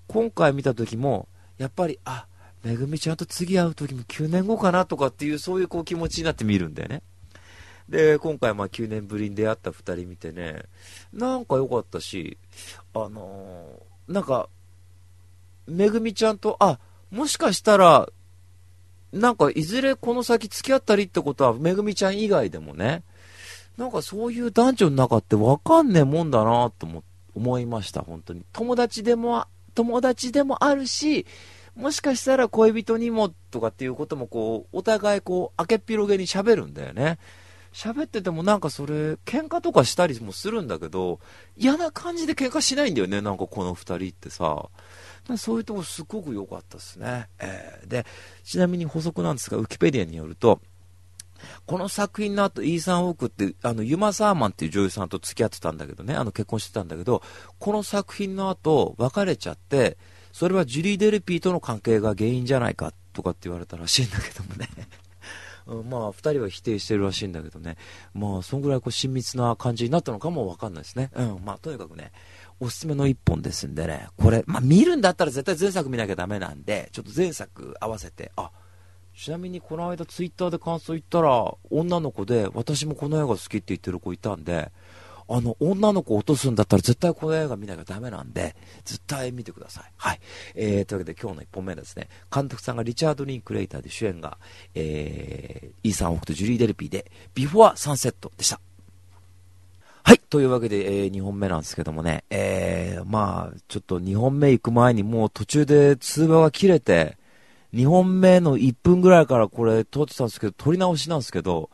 [0.06, 1.28] 今回見た時も、
[1.58, 2.26] やっぱり、あ、
[2.62, 7.02] めぐみちゃんと次会う時も9年後かなとかっていう、そういうこう気持ちになって見るんだよね。
[7.88, 10.62] で、今回まあ9年ぶりに出会った2人見てね、
[11.12, 12.38] なんか良かったし、
[12.94, 14.48] あのー、なんか、
[15.68, 16.78] めぐみちゃんと、あ、
[17.10, 18.08] もしかしたら、
[19.12, 23.02] なんかいずれこの先付き合ったりってことは、めぐみちゃん以外でもね、
[23.76, 27.04] なんかそういう男女の中ってわかんねえもんだなと思
[27.34, 28.42] 思いました、本当に。
[28.52, 31.26] 友達でも、友達でもあるし、
[31.76, 37.18] もしかしたら恋人にもとかっていうこともこう、お互いこう、明けっぴろげに喋るんだよね。
[37.72, 41.20] 喋っててもなんかそれ、喧嘩とかしたりもするんだけど、
[41.56, 44.68] 嫌な感じで喧嘩しないんだよね、なんかこの二人ってさ。
[45.36, 47.28] そういうとこすごく良かったですね。
[47.38, 48.06] えー、で、
[48.44, 50.60] ちなみに補足なんですが、ウィキペディアによると、
[51.66, 57.22] この作品の後、イーサン・ホークって、あの、ユマ・サーマンっていう女優さんと付き合ってたんだけどね、あの、結婚してたんだけど、
[57.58, 59.96] この作品の後、別れちゃって、
[60.32, 64.68] それはジュリー・デルピーとの関係が原因じゃないか、とかって言われたらしいんだけどもね。
[65.66, 67.76] うん、まあ、二人は否定してるらしいんだけどね。
[68.14, 71.10] まあ、そんぐらいこう親密な感じになったのかもわかんないですね。
[71.14, 72.12] うん、まあ、とにかくね、
[72.60, 78.50] おすすめの一本ですんでね、これ、まあ、見るんだったら絶対前作見なきゃダメなんで、ちょっと前作合わせて、あ、
[79.16, 84.70] ちなみにこの間ツイッターで感想言ったら、女の子で、私もこの映画好きって言ってる子いたんで、
[85.28, 89.92] あの、女の子落とすんだったら絶対この映画見なきゃダメなんで、絶対見てください。
[89.96, 90.20] はい。
[90.54, 94.38] えー、というわけで今日の1本目ですね、監督さんがリチャード・リンクレイターで主演が、
[94.74, 98.60] えー、イーサン・ホークとジュリー・デルピーで、ビフォア・サンセットでした。
[100.08, 100.20] はい。
[100.20, 107.18] というわけで、えー、2本目なんですけどもね、えー、まあ、ちょっと2本目行く前にもう途中で通話が切れて、
[107.74, 111.68] 2本目の1分ぐらいからこれ撮ってたんですけど、撮り直しなんですけど、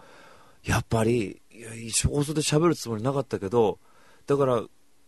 [0.64, 1.68] やっぱり、いや、
[2.10, 3.78] 放送で喋るつもりなかったけど、
[4.26, 4.64] だから、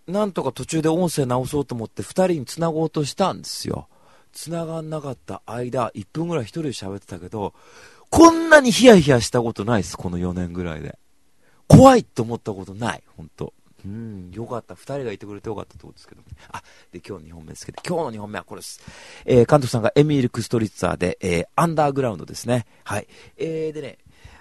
[0.06, 3.88] なんとか途中で音声直そうと思って2人に繋ごうとしたんですよ。
[4.32, 7.54] 繋がんなかった間、1分ぐらい1人で喋ってたけど、
[8.08, 10.96] こんなにヒヤヒヤしたことないです、この4年ぐらいで。
[11.68, 13.52] 怖いって思ったことない、ほんと。
[13.84, 14.74] うん、よかった。
[14.74, 16.62] 二人がいてくれてよかったってことですけど、ね、あ、
[16.92, 18.80] で、今日2本目ですけど、今日の2本目はこれです。
[19.24, 22.66] えー、監督さんがエミール・クストリッツァーで、えー、アンダーグラウンドですね。
[22.82, 23.06] はい。
[23.36, 23.98] えー、でね、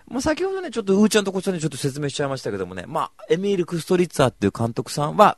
[0.07, 5.37] もう先ほどね、ちょっとうーちゃんとこちゃんにちょっと説明しちゃいましたけどもね、まあ、エミール・クストリッツァーっていう監督さんは、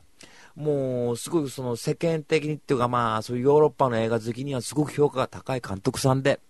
[0.56, 6.40] もう、すごくその世間的にっていうかまあ、そういうヨーロッパの映画好きにはすごく評価が高い監督さんで、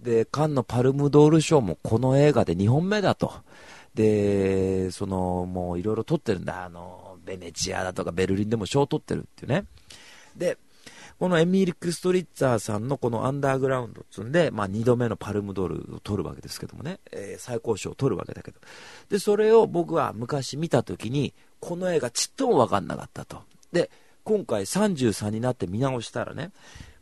[0.00, 3.32] で、カンのパルムドール賞もこの映画で2本目だと。
[3.94, 6.64] で、その、もういろいろ撮ってるんだ。
[6.64, 9.64] あの、ベネチアだとかベルリンでも賞を取ってるっていうね。
[10.36, 10.58] で、
[11.18, 18.60] このエミール・クストリッツァーさんのこのアンダーグラウンドっつうんで、まあ2度目のパルムドールを取るわけですけどもね、えー、最高賞を取るわけだけど。
[19.08, 23.42] で、それを僕は昔見た時に、この映画ちっともわかんなかったと。
[23.72, 23.90] で、
[24.22, 26.52] 今回33になって見直したらね、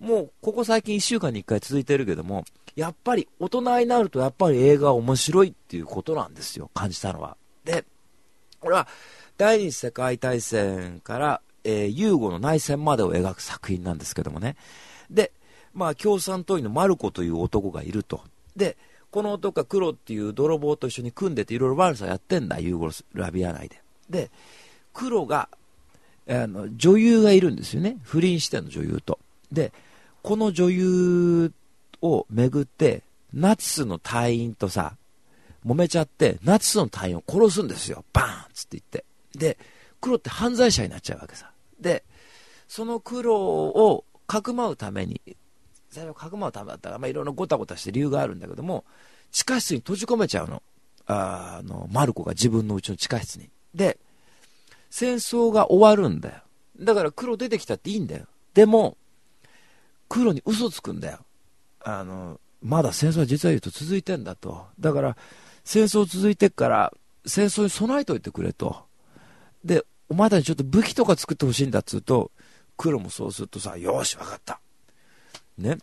[0.00, 2.44] もうここ最近1週間に1回続いてるけども、
[2.76, 7.36] やっぱり大人になるとやっぱり映画は面白いっていうことなんですよ、感じたのは。
[7.64, 7.84] で、
[8.60, 8.86] これは
[9.38, 14.56] 第二次世界大戦から、えー、ユーゴの内戦までを描く作品なんですけどもね。
[15.10, 15.32] で、
[15.74, 18.22] まあ共産党員のマルコという男がいると。
[18.54, 18.76] で、
[19.10, 23.80] この男が黒っていう泥棒と一緒に組んでていろいろ悪さやってんだ、ユーゴラビア内で。
[24.10, 24.30] で、
[24.92, 25.48] 黒が
[26.28, 27.98] あの、女優がいるんですよね。
[28.02, 29.18] 不倫しての女優と。
[29.52, 29.72] で、
[30.22, 31.52] この女優
[32.02, 34.96] をめぐって、ナチスの隊員とさ、
[35.64, 38.04] 揉めちゃって、ナチスの隊員を殺すんですよ。
[38.12, 39.04] バーンっつって言って。
[39.36, 39.58] で、
[40.00, 41.50] 黒って犯罪者になっちゃうわけさ。
[41.80, 42.04] で、
[42.68, 45.20] その黒をかくまうために、
[45.90, 48.84] 最初かくまうためだったら、まあ、いろいろごたごたして理由があるんだけども、
[49.30, 50.62] 地下室に閉じ込めちゃうの。
[51.06, 53.50] あの、マルコが自分のうちの地下室に。
[53.74, 53.98] で、
[54.90, 56.36] 戦争が終わるんだよ。
[56.80, 58.26] だから黒出てきたっていいんだよ。
[58.54, 58.96] でも、
[60.08, 61.18] 黒に嘘つくんだよ。
[61.88, 64.66] あの、まだ戦争は実は言うと続いてんだと。
[64.80, 65.16] だから、
[65.64, 66.92] 戦争続いてっから、
[67.24, 68.84] 戦争に備えといてくれと。
[69.64, 72.32] で、お前たちちょっと武器とか作ってほしいんだっつうと、
[72.76, 74.60] 黒もそうするとさ、よし、わかった。
[75.58, 75.78] ね。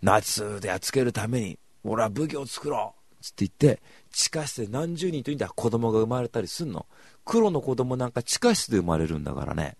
[0.00, 3.82] ナチスでやっつけるために、俺は武器を作ろうつって言って、
[4.12, 6.86] 地下室で何十人というんだ子供が生まれたりすんの。
[7.24, 9.76] 黒の子供なんか地下室で生まれるんだからね。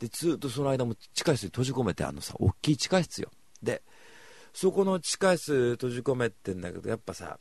[0.00, 3.30] で、ずっとその間も地下室に閉じ込めて、あのさ、大きい地下室よ。
[3.62, 3.82] で、
[4.52, 7.38] そこの地下室閉じ込めてんだけど、やっぱさ、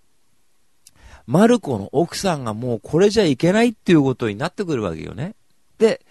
[1.26, 5.36] マルコの奥さんがもうこれじゃいけないっていうことになってくるわけよね。
[5.78, 6.06] で、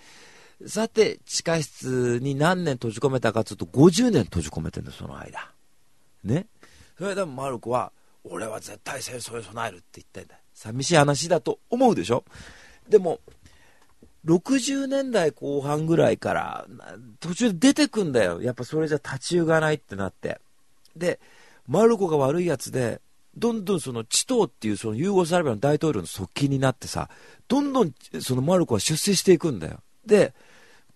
[0.67, 5.53] さて、地下室に何年閉じ込めたかというと、50年閉じ込めてんだ、その間。
[6.25, 6.47] ね。
[6.99, 7.93] それでもマルコは、
[8.25, 10.35] 俺は絶対戦争に備えるって言ってんだ。
[10.53, 12.25] 寂しい話だと思うでしょ？
[12.89, 13.21] でも、
[14.25, 16.67] 60年代後半ぐらいから、
[17.21, 18.43] 途中で出てくんだよ。
[18.43, 20.41] やっぱそれじゃ立ち行かないってなって。
[20.99, 21.21] で、
[21.67, 23.01] マルコが悪いやつで、
[23.37, 27.09] どんどんそのチトーっていうそのユーゴスラビアの大統領の側近になってさ、
[27.47, 29.81] どんどんそのマルコは出世していくんだよ。
[30.05, 30.35] で、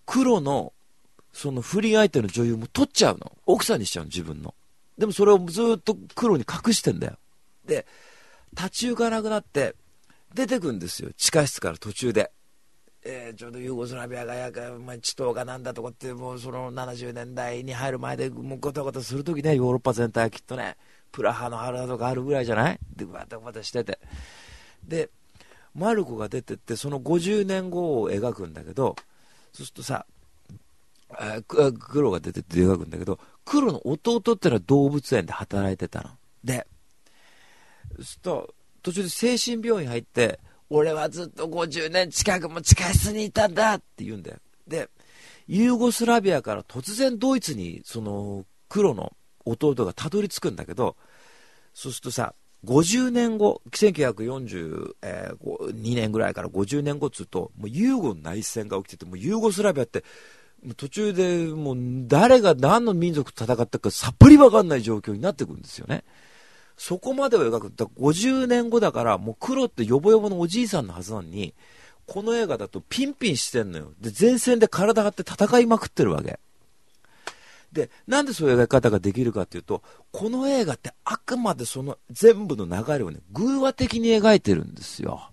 [0.05, 0.73] 黒の
[1.31, 3.31] その不倫相手の女優も取っちゃうの。
[3.45, 4.53] 奥さんにしちゃうの、自分の。
[4.97, 7.17] でもそれをずっと黒に隠してんだよ。
[7.65, 7.85] で、
[8.55, 9.75] 立ち行かなくなって、
[10.33, 11.11] 出てくんですよ。
[11.15, 12.31] 地下室から途中で。
[13.05, 20.77] えー、ちょうどユーゴスラビアがやか、まあ、地頭がなんだとかって、もうその70年代に入る前で、もうごたごたするときね、ヨーロッパ全体はきっとね、
[21.11, 22.79] プラハの腹とかあるぐらいじゃない？
[22.95, 23.99] で、わたわたしてて。
[24.87, 25.09] で、
[25.75, 28.95] マルコが出てって、その50年後を描くんだけど、
[29.51, 30.05] そうするとさ、
[31.19, 36.09] えー、黒が出てって描くんだけど、黒の弟ってのは動物園で働いてたの。
[36.43, 36.65] で、
[37.97, 40.39] そうすると、途中で精神病院入って、
[40.73, 44.37] 俺はずっと50年近くも地下室にいたんだって言うんだよ。
[44.67, 44.89] で、
[45.47, 49.13] ユーゴスラビアから突然ドイツに、その、黒の
[49.45, 50.95] 弟がたどり着くんだけど、
[51.75, 52.33] そうするとさ、
[52.65, 60.03] 50年後、1942年ぐらいから50年後っつうと、もうユーゴの内戦が起きてて、もうユーゴスラビアって、
[60.75, 66.03] 途中でもう誰が何の民族と戦ったかさっぱりわかんない状況になってくるんですよね。
[66.77, 67.73] そこまでを描く。
[67.75, 71.53] だ50年後だから、もう黒ってヨボヨボのおじいさんのはずなのに、
[72.05, 73.91] この映画だとピンピンしてんのよ。
[73.99, 76.39] で、前線で体張って戦いまくってるわけ。
[77.71, 85.29] で、なんでそういう描き方ができるかっていうと、この映画ってあくまでその全部の流れをね、偶話的に描いてるんですよ。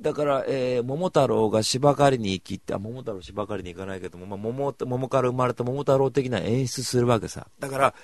[0.00, 7.46] だから、えー、桃太郎が芝刈りに行きって、あ、桃太郎芝刈りに行かないけども、まあ、桃、桃から生まれた桃太郎的な演出するわけさ。
[7.58, 7.94] だから、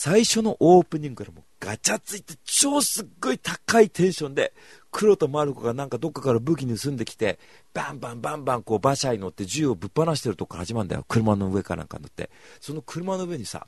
[0.00, 4.54] 最初のオープニングからもガチャついて超すっごい高いテンションで、
[4.92, 7.40] 黒とマルコがなんかどっかから武器盗んできて、
[7.74, 11.04] バンバンバンバンこう馬車に乗って銃をぶっ放してるとこから始まるんだよ。
[11.08, 12.30] 車の上かなんか乗って。
[12.60, 13.66] その車の上にさ、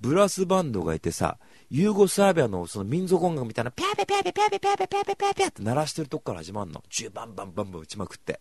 [0.00, 1.36] ブラスバンドがいてさ、
[1.68, 6.82] ユーゴスラビアのその民族音楽みたいな、ピャーピャーピャーピャーピャーピャーピャーピャーピャーピャーって鳴らしてるとこから始まるの。
[6.88, 8.40] 銃バンバンバンバン撃ちまくって。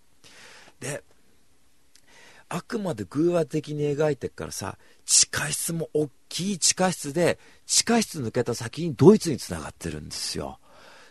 [0.80, 1.04] で、
[2.54, 10.60] あくまで寓話的に描いてっからさ、地下室も大きい地下室で、地下室抜けた先にドイツに繋がってるんですよ。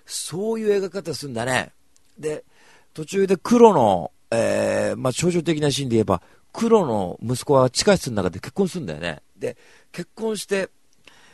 [0.05, 1.73] そういう描き方するんだね。
[2.19, 2.45] で、
[2.93, 6.21] 途中で黒の、えー、まあ、象徴的なシーンで言えば、
[6.53, 9.23] 黒の息子は地下室の中で結婚するんだよね。
[9.39, 9.57] で、
[9.93, 10.69] 結婚して、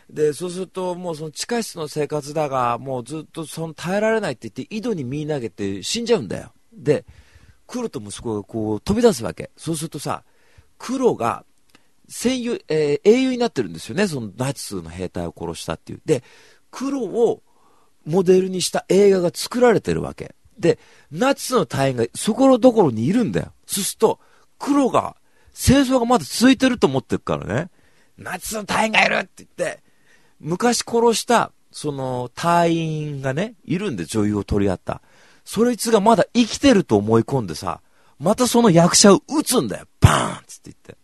[0.08, 6.52] で、そうすると、もうその地下室の生活だが、もうずっとその耐えられないって言って、井戸に身投げて死んじゃうんだよ。
[6.72, 7.04] で、
[7.66, 9.50] 黒と息子がこう飛び出すわけ。
[9.56, 10.22] そうするとさ、
[10.78, 11.44] 黒が
[12.08, 14.06] 戦友、えー、英雄になってるんですよね。
[14.06, 16.00] そのナチスの兵隊を殺したっていう。
[16.04, 16.22] で、
[16.70, 17.42] 黒を
[18.04, 20.34] モデルにした映画が作られてるわけ。
[20.58, 20.78] で、
[21.10, 23.52] ナチスの隊員がそこのところにいるんだよ。
[23.66, 24.20] そうすると、
[24.58, 25.16] 黒が、
[25.52, 27.70] 戦争がまだ続いてると思ってるからね。
[28.18, 29.82] ナチスの隊員がいるって言って、
[30.40, 35.02] 昔殺した、その隊員がね、いるんで女優を取り合った。
[35.46, 37.80] そいつがまだ生きてると思い込んでさ、
[38.18, 39.86] またその役者を撃つんだよ。
[40.00, 40.92] バーンつって言って。
[40.92, 40.96] そ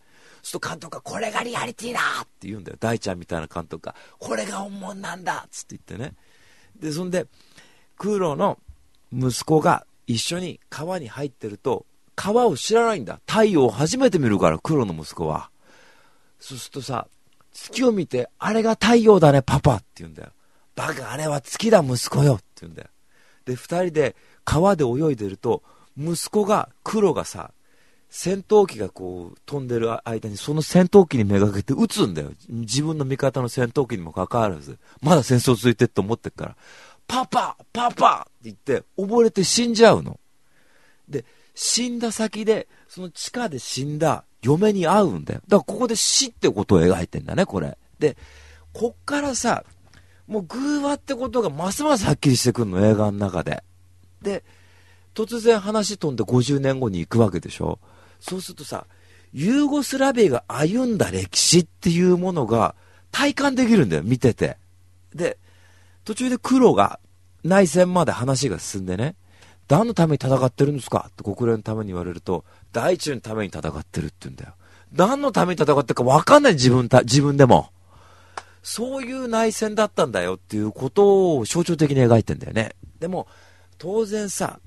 [0.42, 2.76] うすると監督が、これがリアリティだって言うんだよ。
[2.80, 6.16] 大ちゃんみたいな監督が、これが本物なんだつって言ってね。
[6.76, 7.26] で、そんで、
[7.96, 8.58] 空の
[9.12, 11.86] 息子が一緒に川に入ってると、
[12.16, 13.20] 川を知らないんだ。
[13.28, 15.50] 太陽を初めて見るから、黒の息子は。
[16.40, 17.06] そうするとさ、
[17.52, 20.30] 月を見て、あれが太陽だね、パパって言うんだよ。
[20.74, 22.88] バカ、あれは月だ、息子よって言うんだよ。
[23.44, 25.62] で、二人で川で泳いでると、
[25.96, 27.52] 息子が、黒がさ、
[28.14, 32.32] 戦闘機がこう飛んでる間にその戦闘機にめがけて撃つんだよ。
[32.50, 34.78] 自分の味方の戦闘機にもかかわらず。
[35.00, 36.56] まだ戦争続いてって思ってっから。
[37.08, 40.20] パパパパって言って溺れて死んじゃうの。
[41.08, 41.24] で、
[41.54, 45.40] 死んだ先で、その地下で死んだ嫁に会うんだよ。
[45.48, 47.78] だからここで死ってことを描いてんだね、これ。
[47.98, 48.18] で、
[48.74, 49.64] こっからさ、
[50.26, 53.62] もう偶話ってことがますますはっきりしてくるの、映画の中で。
[54.22, 54.44] で、
[55.14, 57.78] 突然話飛んで50年後に行くわけでしょ。
[58.20, 58.86] そうするとさ、
[59.32, 62.74] ユーゴスラビアが歩んだ歴史っていうものが
[63.10, 64.56] 体感できるんだよ、見てて。
[65.14, 65.38] で、
[66.04, 66.98] 途中で黒が
[67.44, 69.16] 内戦まで話が進んでね、
[69.68, 71.06] 何のために戦ってるんですか？
[71.08, 74.52] って国連のために言われると、大中のために戦ってるって言うんだよ。
[74.92, 77.70] 何のために戦ってるか分かんない自分た、自分でも。
[78.62, 82.76] そういう内戦だったんだよっていうことを象徴的に描いてんだよね。
[83.00, 83.26] でも、
[83.82, 84.60] 当然さ、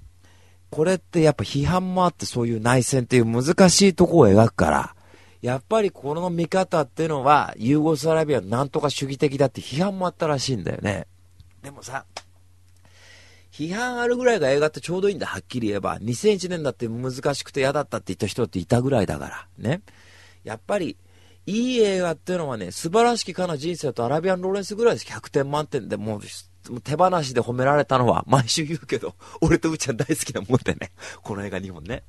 [0.70, 4.96] これってやっぱ批判もあってそういう内戦っていう難しいとこを描くから、
[5.42, 11.08] やっぱりこの見方っていうのは、ユーゴスラビアなんとか主義的だって批判もあったらしいんだよね。
[11.64, 12.04] でもさ、
[13.54, 15.98] 批判あるぐらいが映画ってちょうどいいんだ、はっきり言えば。
[16.00, 19.48] 2001年だって難しくて嫌だったって言った人っていたぐらいだから。
[19.58, 19.82] ね。
[20.44, 20.98] やっぱり、
[21.46, 25.06] いい映画っていうのはね、素晴らしきかな人生とアラビアンローレンスぐらいです。
[25.06, 26.22] 100点満点でもう、
[26.84, 30.92] 手放しで褒められたのは、 毎週言うけど、俺とうちゃん大好きなもんでね。
[31.24, 32.04] この映画2本ね。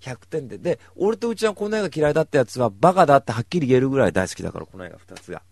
[0.00, 0.58] 100点で。
[0.58, 5.42] で、俺とうちゃんこの映画嫌いだったやつは、バカだってはっきり言えるぐらい大好きだから、この映画2つが。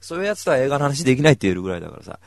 [0.00, 2.18] そういうやつとは映画の話できないって言えるぐらいだからさ。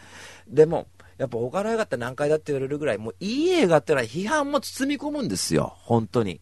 [0.48, 0.88] でも、
[1.18, 5.76] やっぱ他の映画って何回だって言われるぐらい、もういい映画ってのは批判も包み込むんですよ。
[5.78, 6.42] 本当に。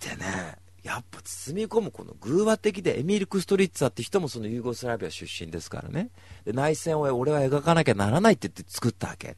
[0.00, 6.10] でね、やっぱ包み込むこの偶話的でエミール・クストリッツァって人もそのユーゴスラビア出身ですからね。
[6.44, 9.28] で、内戦を俺は描かなきゃならないって言って作ったわけ。
[9.28, 9.34] や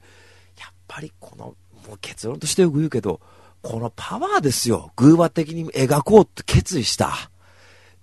[0.70, 1.56] っぱりこの、
[1.88, 3.20] もう結論としてよく言うけど、
[3.62, 4.92] このパワーですよ。
[4.96, 7.30] 偶話的に描こうって決意した。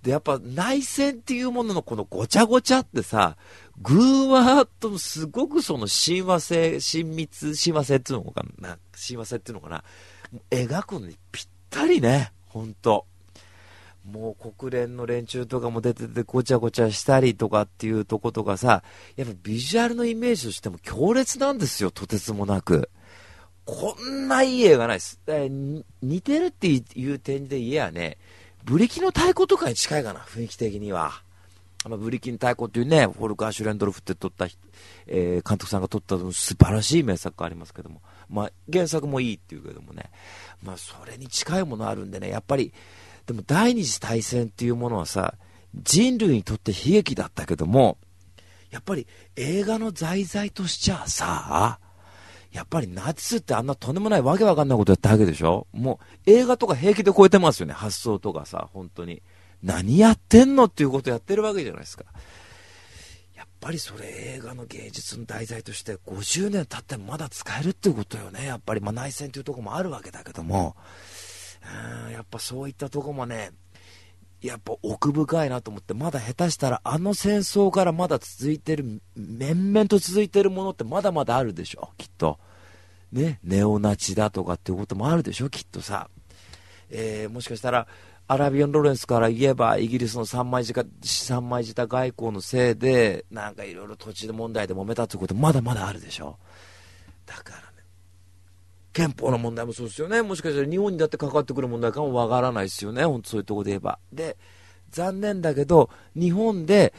[0.02, 3.36] で、やっぱ内戦っていうもののこのごちゃごちゃってさ、
[3.82, 9.84] 偶話とすごくその親和性、親密、親和性っていうのかな、親和性っていうのかな、
[10.50, 13.06] 描くのにぴったりね、ほんと。
[14.04, 18.82] もう国連の連中とかも出ててごちゃごちゃしたりとかっていうとことかさ、
[19.16, 22.90] やっぱビジュアルのイメージとしても強烈なんですよ、とてつもなく。
[23.64, 25.20] こんないい映画ないです。
[26.02, 28.18] 似てるっていう点で言えばね、
[28.64, 31.22] ブリキの太鼓とかに近いかな、雰囲気的には。
[31.88, 34.48] まあ、ブリキの太鼓っていうね、フォルカー・シュレンドルフって撮った、
[35.06, 40.10] えー、監督さんが撮った素晴らしい名作がありますけども、まあ、原作もいいっていうけどもね、
[40.62, 42.74] まあ、それに近いものあるんでね、やっぱり、
[43.30, 45.34] でも第二次大戦っていうものはさ、
[45.72, 47.96] 人類にとって悲劇だったけども、
[48.72, 49.06] やっぱり
[49.36, 51.78] 映画の題材としちゃさ、
[52.50, 59.22] やっぱりナチスってあんなとんでもないわけわかんないことやったわけでしょもう映画とか平気で超えてますよね、発想とかさ、本当に。
[59.62, 62.06] 何やってんのっていうことやってるわけじゃないですか。
[63.36, 68.46] やっぱりそれ映画の芸術の題材として50年経ってもまだ使えるっていうことよね。
[68.46, 71.09] やっぱりまあ内戦というとこもあるわけだけども、うん
[72.20, 73.50] やっぱそういったとこもね、
[74.42, 82.38] やっぱ奥深いなと思って、まだ下手したらあの戦争からまだ続いてる、面々と続いてるものってまだまだあるでしょ、きっと。
[83.10, 86.10] ね、ネオナチだとかっていうこともあるでしょ、きっとさ。
[86.90, 87.86] えー、もしかしたら、
[88.28, 96.38] アラビアン・ロレンスから言えば、イギリスの三枚舌三枚舌外交のせいで、なんかいろいろ土地の問題で揉めたということまだまだあるでしょ。
[97.24, 97.69] だから、
[98.92, 100.22] 憲法の問題もそうですよね。
[100.22, 103.04] もしかしたら日本にだって関わってくる問題かもわからないですよね。
[103.04, 103.98] 本当そういうところで言えば。
[104.12, 104.36] で、
[104.90, 106.92] 残念だけど、日本で、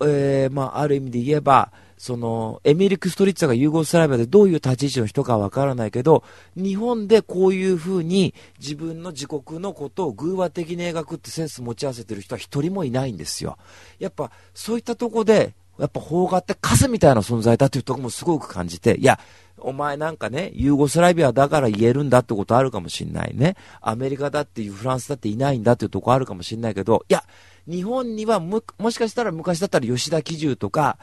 [0.00, 6.24] えー、まあ、ある意味で言えば、その、エミリク・ストリッツァがユーゴスラビアでどういう立ち位置の人かわからないけど、
[6.54, 13.56] 日本でこういうふうに自分の自国のことを偶話的に描くってセンス持ち合わせてる人は一人もいないんですよ。
[13.98, 19.18] やっぱ、そういったとこで、やっぱ邦画ってカスみたいな存在だというとこもすごく感じて、いや、
[19.58, 23.56] お前なんかね、ユーゴスラビアだから言えるんだってことあるかもしんないね。
[23.80, 27.24] アメリカだっていうフランスだっていないんだっていうとこあるかもしんないけど、いや、
[27.68, 30.98] 日本にはもしかしたら昔だったら吉田喜重とか、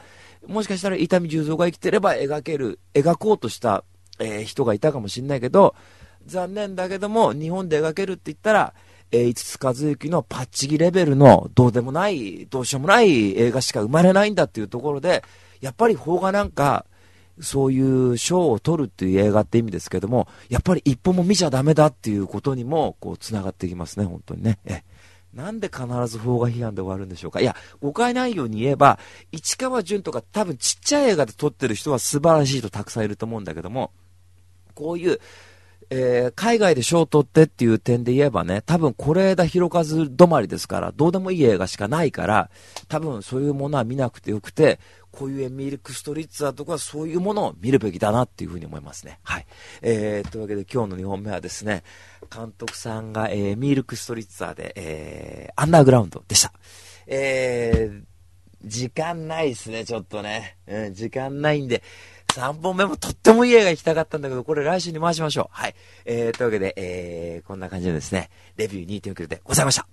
[0.46, 3.84] もしかしたら伊丹十三が生きてれば描ける、描こうとした、
[4.18, 5.74] えー、人がいたかもしんないけど、
[6.26, 8.74] 残念だけども、日本で描けるって言ったら、
[9.10, 15.22] えー、五つ和之のパッチギレベルのどうでもない、どうしようもない映画しか生まれないんだっていうところで、
[15.60, 16.86] やっぱり邦画なんか、
[17.40, 24.58] そういう賞を取るっていう映画って意味ですけども、やっぱり一歩も見ちゃダメだっていうことにも、こう、繋がってきますね、本当にね。
[24.64, 24.82] え
[25.34, 29.00] なんで必ず邦画批判で終わるんでしょうかいや、誤解ないように言えば、
[29.32, 33.90] 市川淳とか多分ちっちゃい映画で撮ってる人は素晴らしいとたくさんいると思うんだけども、
[34.74, 35.20] こういう、
[35.90, 42.50] えー、海外で賞を取ってっていう点で言えばね、多分是枝裕和止まりですから、どうでもいい映画しかないから、
[42.88, 44.80] 多分そういうものは見なくてよくて、
[45.14, 49.20] こういうエミルクストリッツァーとかそういうものを見るべきだなっていうふうに思いますね。
[49.22, 49.46] はい。
[49.80, 51.84] えー、というわけで今日の2本目はですね、
[52.34, 56.52] 監督さんが、えー、ミールクストリッツァーで、えー、アンダーグラウンドでした。
[57.06, 58.02] えー、
[58.64, 60.56] 時間ないですね、ちょっとね。
[60.66, 61.82] うん、時間ないんで、
[62.34, 65.46] 3本目もとってもいい映画行きたかったんだけど、これ来週に回しましょう。
[65.50, 65.74] はい。
[66.04, 69.86] えー、というわけで、えー、こんな感じのですね、レビュー2.9でございました。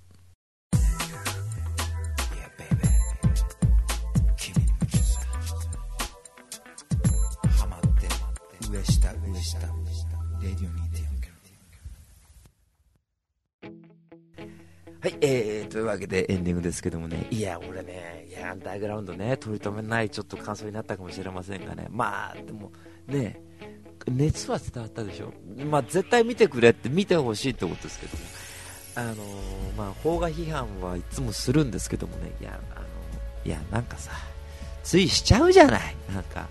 [15.02, 22.72] はい、えー、というわけでエンディングですけどもね、いや、俺ね、いや、アンダーグラウンドね、取り留めないちょっと感想になったかもしれませんがね、まあ、でも、
[23.08, 23.42] ね、
[24.08, 25.34] 熱は伝わったでしょ？
[25.66, 28.24] まあ、絶対見てくれって、見てほしいってことですけども、
[28.94, 34.12] あのー、まあ、邦画批判はいつもするんですけどもね、いや、あのー、いや、なんかさ、
[34.84, 36.48] ついしちゃうじゃない、なんか。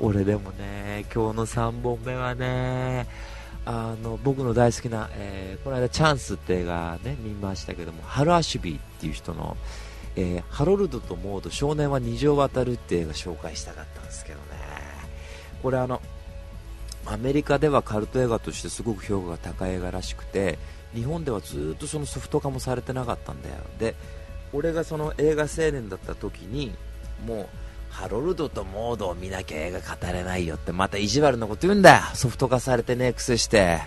[0.00, 3.06] 俺でもね、今日の3本目はね、
[3.64, 9.56] あの僕の大好きな、えー、この間「チャンス」って映画ね見ましたけどもハル・アシュビーっていう人の、
[10.16, 14.42] えーハロルドとモード少年は二条渡るって映画紹介したかったんですけどね。
[15.62, 16.02] これあの
[17.06, 20.58] アメリカではカルト映画としてすごく評価が高い映画らしくて
[20.94, 23.56] 日本ではずっとそのソフト化もされてなかったんだよ。
[23.78, 23.94] で
[24.52, 26.74] 俺がその映画青年だった時に
[27.26, 27.48] もう
[27.92, 32.02] ハロルドとモードを見なきゃ映画語れないよってまた意地悪なこと言うんだよ。
[32.14, 33.80] ソフト化されてねえくせして。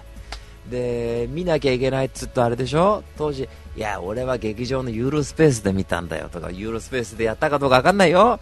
[0.69, 3.03] で見なきゃいけないっつうとあれでしょ？
[3.17, 8.39] 当時いや俺は劇場のユーロスペースで見たんだよとかユーロスペースでやったかどうか分かんないよ。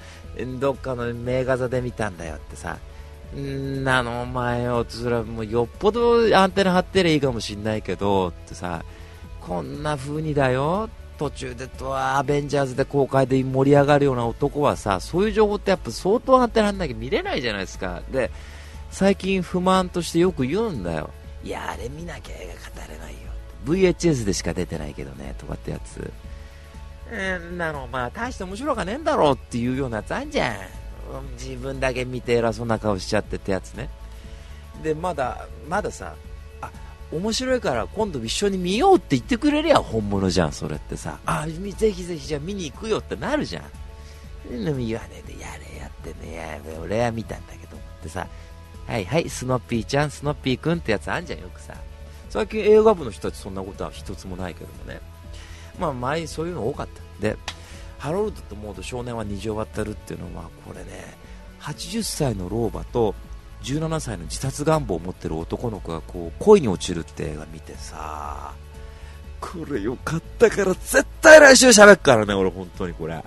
[0.59, 2.78] どっかの名画座で見たんだよってさ。
[3.36, 8.84] んなのお前よそれはもうよっぽどアンテナ張ってりゃいいかもしんないけどってさ。
[9.41, 10.89] こんな風にだよ。
[11.18, 18.01] 途中でアベンジャーズで公開で盛り上がるような男はさそういう情報ってやっぱ相当アンテナ張んなきゃ見れないじゃないですか。
[18.11, 18.32] で
[18.91, 21.09] 最近不満としてよく言うんだよ。
[21.43, 23.20] いやあれ見なきゃ映画語れないよ。
[23.66, 26.11] VHS でしか出てないけどねとかってやつ。
[27.09, 30.55] えー、なのまあ大して面白かねえんだろうっていうようなやつあんじゃん。
[30.55, 33.89] うん自分だけ見て偉そうな顔しちゃってってやつね。
[34.82, 36.32] でまだまださあ
[37.16, 41.20] 面白いから今度一緒に見ようって言ってくれりゃ本物じゃんそれってさ。
[41.26, 44.64] あぜひぜひじゃあ見に行くよってなるじゃん。
[44.64, 48.28] でも言わねえでやれやってねやれ俺は見たんだけどってさ。
[48.88, 51.74] はいはいスノッピーちゃんスノッピーくんってやつあんじゃんよくさ。
[52.30, 54.99] 最近映画部の人たちそんなことは一つもないけどもね。
[55.80, 57.01] まあ前にそういうの多かった。
[57.22, 57.38] で
[57.99, 61.16] ハロルドとモード少年は二条渡るっていうのはこれね
[61.61, 63.16] 80歳の老婆と
[63.64, 68.53] 17歳の自殺願望を持ってる男の子がこう恋に落ちるって映画見てさ
[69.39, 73.24] これよかったから絶対来週喋っからね俺本当にこれ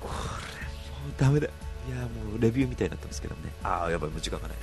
[0.00, 1.50] これもうダメだい
[1.90, 4.62] やもうレビューみたいになってますけどねああやばいもう時間がないね、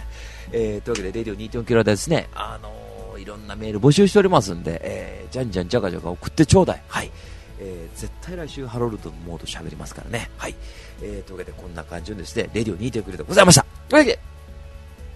[0.51, 7.11] えー、というわけでレディオ2.4キロですねあのーいろんなメール募集しておりますんで、えーじゃんじゃんじゃかじゃか送ってちょうだいはい
[7.59, 10.29] えー絶対来週ハロルドのモード喋りますからね。
[10.38, 10.55] はい。
[11.01, 13.65] えー、というわけでこんな感じでですね、レディオ2.9でございました。
[13.89, 14.19] というわけで、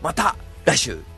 [0.02, 0.36] また
[0.66, 1.11] 来週。